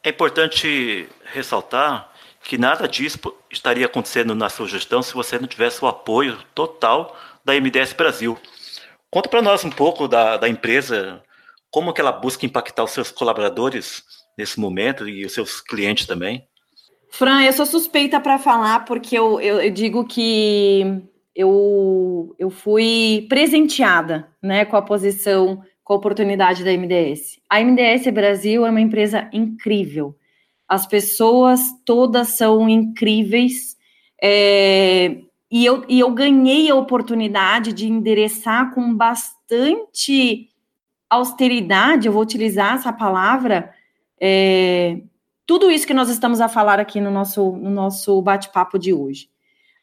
é 0.04 0.10
importante 0.10 1.08
ressaltar 1.32 2.12
que 2.44 2.58
nada 2.58 2.88
disso 2.88 3.20
estaria 3.52 3.86
acontecendo 3.86 4.34
na 4.34 4.50
sua 4.50 4.68
gestão 4.68 5.02
se 5.02 5.14
você 5.14 5.38
não 5.38 5.48
tivesse 5.48 5.84
o 5.84 5.88
apoio 5.88 6.38
total 6.56 7.16
da 7.46 7.54
MDS 7.54 7.94
Brasil. 7.94 8.38
Conta 9.10 9.30
para 9.30 9.42
nós 9.42 9.64
um 9.64 9.70
pouco 9.70 10.08
da, 10.08 10.38
da 10.38 10.50
empresa, 10.50 11.22
como 11.72 11.94
que 11.94 12.02
ela 12.02 12.12
busca 12.12 12.46
impactar 12.46 12.84
os 12.84 12.92
seus 12.92 13.12
colaboradores 13.12 14.04
nesse 14.38 14.60
momento 14.60 15.08
e 15.08 15.26
os 15.26 15.34
seus 15.34 15.62
clientes 15.62 16.06
também. 16.06 16.48
Fran, 17.10 17.44
eu 17.44 17.54
sou 17.54 17.66
suspeita 17.66 18.20
para 18.20 18.38
falar, 18.38 18.86
porque 18.86 19.18
eu, 19.18 19.42
eu, 19.42 19.60
eu, 19.60 19.72
digo 19.72 20.06
que 20.06 21.02
eu, 21.36 22.36
eu 22.38 22.50
fui 22.50 23.26
presenteada 23.28 24.28
né, 24.42 24.64
com 24.64 24.78
a 24.78 24.82
posição, 24.82 25.64
com 25.84 25.94
a 25.94 25.98
oportunidade 25.98 26.64
da 26.64 26.72
MDS. 26.72 27.40
A 27.50 27.62
MDS 27.62 28.08
Brasil 28.14 28.66
é 28.66 28.70
uma 28.70 28.82
empresa 28.82 29.28
incrível. 29.34 30.16
As 30.68 30.86
pessoas 30.86 31.62
todas 31.84 32.30
são 32.30 32.70
incríveis. 32.70 33.76
É, 34.22 35.18
e, 35.52 35.66
eu, 35.66 35.84
e 35.90 36.00
eu 36.00 36.12
ganhei 36.12 36.70
a 36.70 36.76
oportunidade 36.76 37.74
de 37.74 37.88
endereçar 37.88 38.74
com 38.74 38.94
bastante 38.94 40.49
austeridade, 41.10 42.08
eu 42.08 42.14
vou 42.14 42.22
utilizar 42.22 42.76
essa 42.76 42.94
palavra, 42.94 43.74
é, 44.22 45.02
tudo 45.46 45.72
isso 45.72 45.88
que 45.88 45.94
nós 45.94 46.10
estamos 46.10 46.40
a 46.40 46.48
falar 46.48 46.80
aqui 46.80 47.02
no 47.02 47.10
nosso, 47.10 47.54
no 47.54 47.70
nosso 47.70 48.22
bate-papo 48.22 48.78
de 48.78 48.94
hoje. 48.94 49.30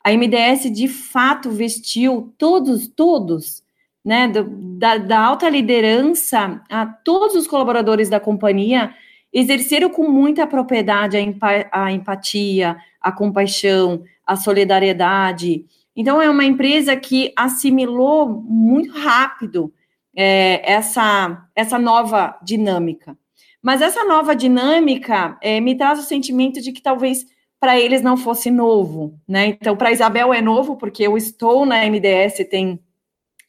A 0.04 0.12
MDS, 0.12 0.70
de 0.70 0.86
fato, 0.86 1.50
vestiu 1.50 2.32
todos, 2.38 2.86
todos, 2.86 3.64
né, 4.04 4.30
da, 4.78 4.98
da 4.98 5.20
alta 5.20 5.48
liderança 5.48 6.62
a 6.70 6.86
todos 6.86 7.34
os 7.34 7.48
colaboradores 7.48 8.08
da 8.08 8.20
companhia, 8.20 8.94
exerceram 9.32 9.90
com 9.90 10.08
muita 10.08 10.46
propriedade 10.46 11.16
a, 11.16 11.20
empa 11.20 11.68
a 11.72 11.90
empatia, 11.90 12.76
a 13.00 13.10
compaixão, 13.10 14.04
a 14.24 14.36
solidariedade. 14.36 15.66
Então, 15.96 16.22
é 16.22 16.30
uma 16.30 16.44
empresa 16.44 16.94
que 16.94 17.32
assimilou 17.36 18.28
muito 18.28 18.96
rápido 18.96 19.72
é, 20.16 20.72
essa, 20.72 21.46
essa 21.54 21.78
nova 21.78 22.38
dinâmica. 22.42 23.16
Mas 23.62 23.82
essa 23.82 24.04
nova 24.04 24.34
dinâmica 24.34 25.36
é, 25.42 25.60
me 25.60 25.76
traz 25.76 25.98
o 25.98 26.02
sentimento 26.02 26.60
de 26.62 26.72
que 26.72 26.80
talvez 26.80 27.26
para 27.60 27.78
eles 27.78 28.02
não 28.02 28.16
fosse 28.16 28.50
novo, 28.50 29.18
né? 29.26 29.46
Então, 29.46 29.76
para 29.76 29.92
Isabel 29.92 30.32
é 30.32 30.40
novo, 30.40 30.76
porque 30.76 31.02
eu 31.02 31.16
estou 31.16 31.66
na 31.66 31.84
MDS 31.84 32.46
tem 32.48 32.78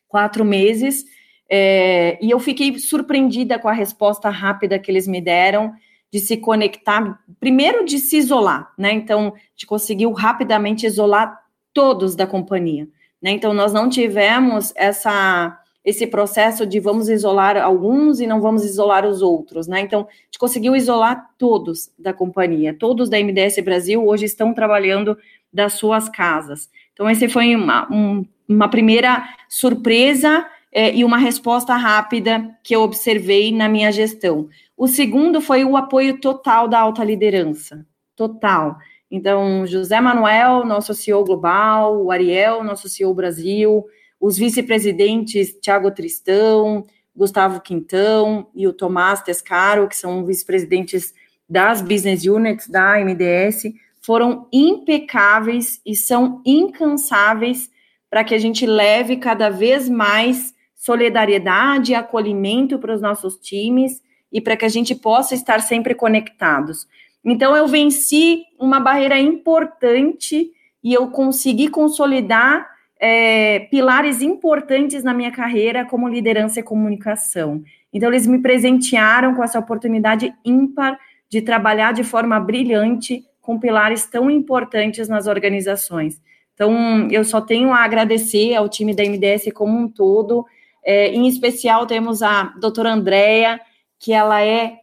quatro 0.07 0.43
meses, 0.43 1.03
é, 1.49 2.17
e 2.21 2.31
eu 2.31 2.39
fiquei 2.39 2.77
surpreendida 2.79 3.59
com 3.59 3.67
a 3.67 3.73
resposta 3.73 4.29
rápida 4.29 4.79
que 4.79 4.89
eles 4.89 5.07
me 5.07 5.21
deram 5.21 5.73
de 6.11 6.19
se 6.19 6.37
conectar, 6.37 7.19
primeiro 7.39 7.85
de 7.85 7.99
se 7.99 8.17
isolar, 8.17 8.73
né? 8.77 8.91
Então, 8.91 9.33
de 9.55 9.65
conseguiu 9.65 10.11
rapidamente 10.13 10.85
isolar 10.85 11.37
todos 11.73 12.15
da 12.15 12.25
companhia, 12.25 12.87
né? 13.21 13.31
Então, 13.31 13.53
nós 13.53 13.73
não 13.73 13.89
tivemos 13.89 14.73
essa 14.75 15.59
esse 15.87 16.05
processo 16.05 16.65
de 16.65 16.81
vamos 16.81 17.07
isolar 17.07 17.55
alguns 17.55 18.19
e 18.19 18.27
não 18.27 18.41
vamos 18.41 18.65
isolar 18.65 19.05
os 19.05 19.21
outros, 19.21 19.69
né? 19.69 19.79
Então, 19.79 20.01
a 20.01 20.25
gente 20.25 20.37
conseguiu 20.37 20.75
isolar 20.75 21.29
todos 21.37 21.89
da 21.97 22.11
companhia, 22.11 22.75
todos 22.77 23.09
da 23.09 23.17
MDS 23.17 23.63
Brasil 23.63 24.05
hoje 24.05 24.25
estão 24.25 24.53
trabalhando 24.53 25.17
das 25.51 25.75
suas 25.75 26.09
casas. 26.09 26.69
Então, 26.91 27.09
esse 27.09 27.29
foi 27.29 27.55
uma, 27.55 27.87
um, 27.89 28.25
uma 28.49 28.67
primeira 28.67 29.29
surpresa 29.47 30.45
é, 30.73 30.93
e 30.93 31.05
uma 31.05 31.17
resposta 31.17 31.73
rápida 31.77 32.53
que 32.61 32.75
eu 32.75 32.81
observei 32.81 33.53
na 33.53 33.69
minha 33.69 33.89
gestão. 33.89 34.49
O 34.75 34.89
segundo 34.89 35.39
foi 35.39 35.63
o 35.63 35.77
apoio 35.77 36.19
total 36.19 36.67
da 36.67 36.81
alta 36.81 37.01
liderança, 37.01 37.85
total. 38.13 38.75
Então, 39.09 39.65
José 39.65 40.01
Manuel, 40.01 40.65
nosso 40.65 40.93
CEO 40.93 41.23
global, 41.23 42.03
o 42.03 42.11
Ariel, 42.11 42.61
nosso 42.61 42.89
CEO 42.89 43.13
Brasil, 43.13 43.85
os 44.19 44.37
vice-presidentes 44.37 45.55
Tiago 45.61 45.91
Tristão, 45.91 46.85
Gustavo 47.15 47.61
Quintão 47.61 48.47
e 48.53 48.67
o 48.67 48.73
Tomás 48.73 49.21
Tescaro, 49.21 49.87
que 49.87 49.97
são 49.97 50.25
vice-presidentes 50.25 51.13
das 51.49 51.81
business 51.81 52.25
units 52.25 52.67
da 52.67 52.99
MDS, 52.99 53.73
foram 54.01 54.47
impecáveis 54.53 55.81
e 55.85 55.95
são 55.95 56.41
incansáveis 56.45 57.69
para 58.09 58.23
que 58.23 58.33
a 58.33 58.37
gente 58.37 58.65
leve 58.65 59.17
cada 59.17 59.49
vez 59.49 59.89
mais 59.89 60.53
solidariedade 60.75 61.91
e 61.91 61.95
acolhimento 61.95 62.77
para 62.79 62.93
os 62.93 63.01
nossos 63.01 63.35
times 63.37 64.01
e 64.31 64.39
para 64.39 64.55
que 64.55 64.65
a 64.65 64.69
gente 64.69 64.93
possa 64.93 65.33
estar 65.33 65.59
sempre 65.59 65.95
conectados. 65.95 66.87
Então, 67.23 67.55
eu 67.55 67.67
venci 67.67 68.43
uma 68.59 68.79
barreira 68.79 69.19
importante 69.19 70.51
e 70.83 70.93
eu 70.93 71.07
consegui 71.07 71.67
consolidar 71.67 72.76
é, 72.99 73.59
pilares 73.71 74.21
importantes 74.21 75.03
na 75.03 75.13
minha 75.13 75.31
carreira 75.31 75.85
como 75.85 76.07
liderança 76.07 76.59
e 76.59 76.63
comunicação. 76.63 77.63
Então, 77.93 78.09
eles 78.09 78.27
me 78.27 78.39
presentearam 78.39 79.35
com 79.35 79.43
essa 79.43 79.59
oportunidade 79.59 80.33
ímpar 80.43 80.99
de 81.29 81.41
trabalhar 81.41 81.93
de 81.93 82.03
forma 82.03 82.39
brilhante 82.39 83.23
com 83.41 83.59
pilares 83.59 84.05
tão 84.05 84.29
importantes 84.29 85.07
nas 85.07 85.27
organizações. 85.27 86.21
Então, 86.53 87.07
eu 87.11 87.23
só 87.23 87.39
tenho 87.39 87.71
a 87.71 87.83
agradecer 87.83 88.55
ao 88.55 88.67
time 88.67 88.93
da 88.93 89.03
MDS 89.03 89.51
como 89.53 89.77
um 89.77 89.87
todo. 89.87 90.45
É, 90.83 91.09
em 91.09 91.27
especial, 91.27 91.85
temos 91.85 92.23
a 92.23 92.53
doutora 92.59 92.91
Andréia, 92.91 93.59
que 93.99 94.11
ela 94.11 94.43
é 94.43 94.79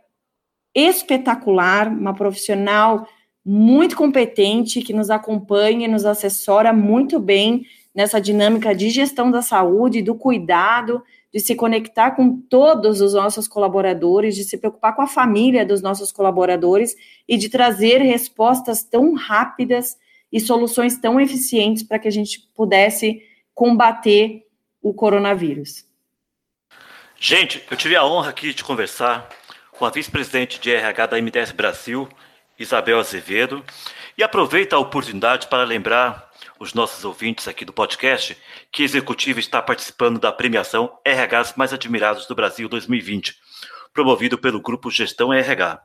espetacular, 0.75 1.89
uma 1.89 2.15
profissional 2.15 3.07
muito 3.45 3.97
competente, 3.97 4.81
que 4.81 4.93
nos 4.93 5.11
acompanha 5.11 5.87
e 5.87 5.91
nos 5.91 6.07
assessora 6.07 6.73
muito 6.73 7.19
bem 7.19 7.67
nessa 7.95 8.21
dinâmica 8.21 8.75
de 8.75 8.91
gestão 8.91 9.31
da 9.31 9.41
saúde, 9.41 10.03
do 10.03 10.15
cuidado, 10.15 11.03
de 11.33 11.41
se 11.41 11.55
conectar 11.55 12.13
com 12.13 12.37
todos 12.37 13.01
os 13.01 13.15
nossos 13.15 13.47
colaboradores, 13.47 14.35
de 14.35 14.45
se 14.45 14.59
preocupar 14.59 14.95
com 14.95 15.03
a 15.03 15.07
família 15.07 15.65
dos 15.65 15.81
nossos 15.81 16.11
colaboradores 16.11 16.97
e 17.29 17.37
de 17.37 17.49
trazer 17.49 17.99
respostas 17.99 18.83
tão 18.83 19.15
rápidas 19.15 19.97
e 20.33 20.41
soluções 20.41 20.97
tão 20.99 21.21
eficientes 21.21 21.83
para 21.83 21.99
que 21.99 22.09
a 22.09 22.11
gente 22.11 22.41
pudesse 22.55 23.23
combater 23.55 24.45
o 24.83 24.93
coronavírus. 24.93 25.87
Gente, 27.19 27.63
eu 27.71 27.77
tive 27.77 27.97
a 27.97 28.05
honra 28.05 28.31
aqui 28.31 28.53
de 28.53 28.63
conversar 28.63 29.29
com 29.71 29.85
a 29.85 29.91
vice-presidente 29.91 30.61
de 30.61 30.73
RH 30.73 31.07
da 31.07 31.21
MDS 31.21 31.53
Brasil, 31.53 32.09
Isabel 32.59 32.99
Azevedo, 32.99 33.65
e 34.17 34.23
aproveita 34.23 34.77
a 34.77 34.79
oportunidade 34.79 35.47
para 35.47 35.65
lembrar 35.65 36.31
os 36.65 36.73
nossos 36.73 37.05
ouvintes 37.05 37.47
aqui 37.47 37.63
do 37.63 37.75
podcast 37.75 38.35
que 38.73 38.81
a 38.83 38.87
executiva 38.87 39.39
está 39.39 39.61
participando 39.61 40.19
da 40.19 40.33
premiação 40.33 40.99
RHs 41.07 41.53
Mais 41.57 41.75
Admirados 41.75 42.27
do 42.27 42.35
Brasil 42.35 42.71
2020, 42.71 43.37
promovido 43.93 44.39
pelo 44.39 44.63
grupo 44.63 44.91
Gestão 44.91 45.31
RH. 45.31 45.83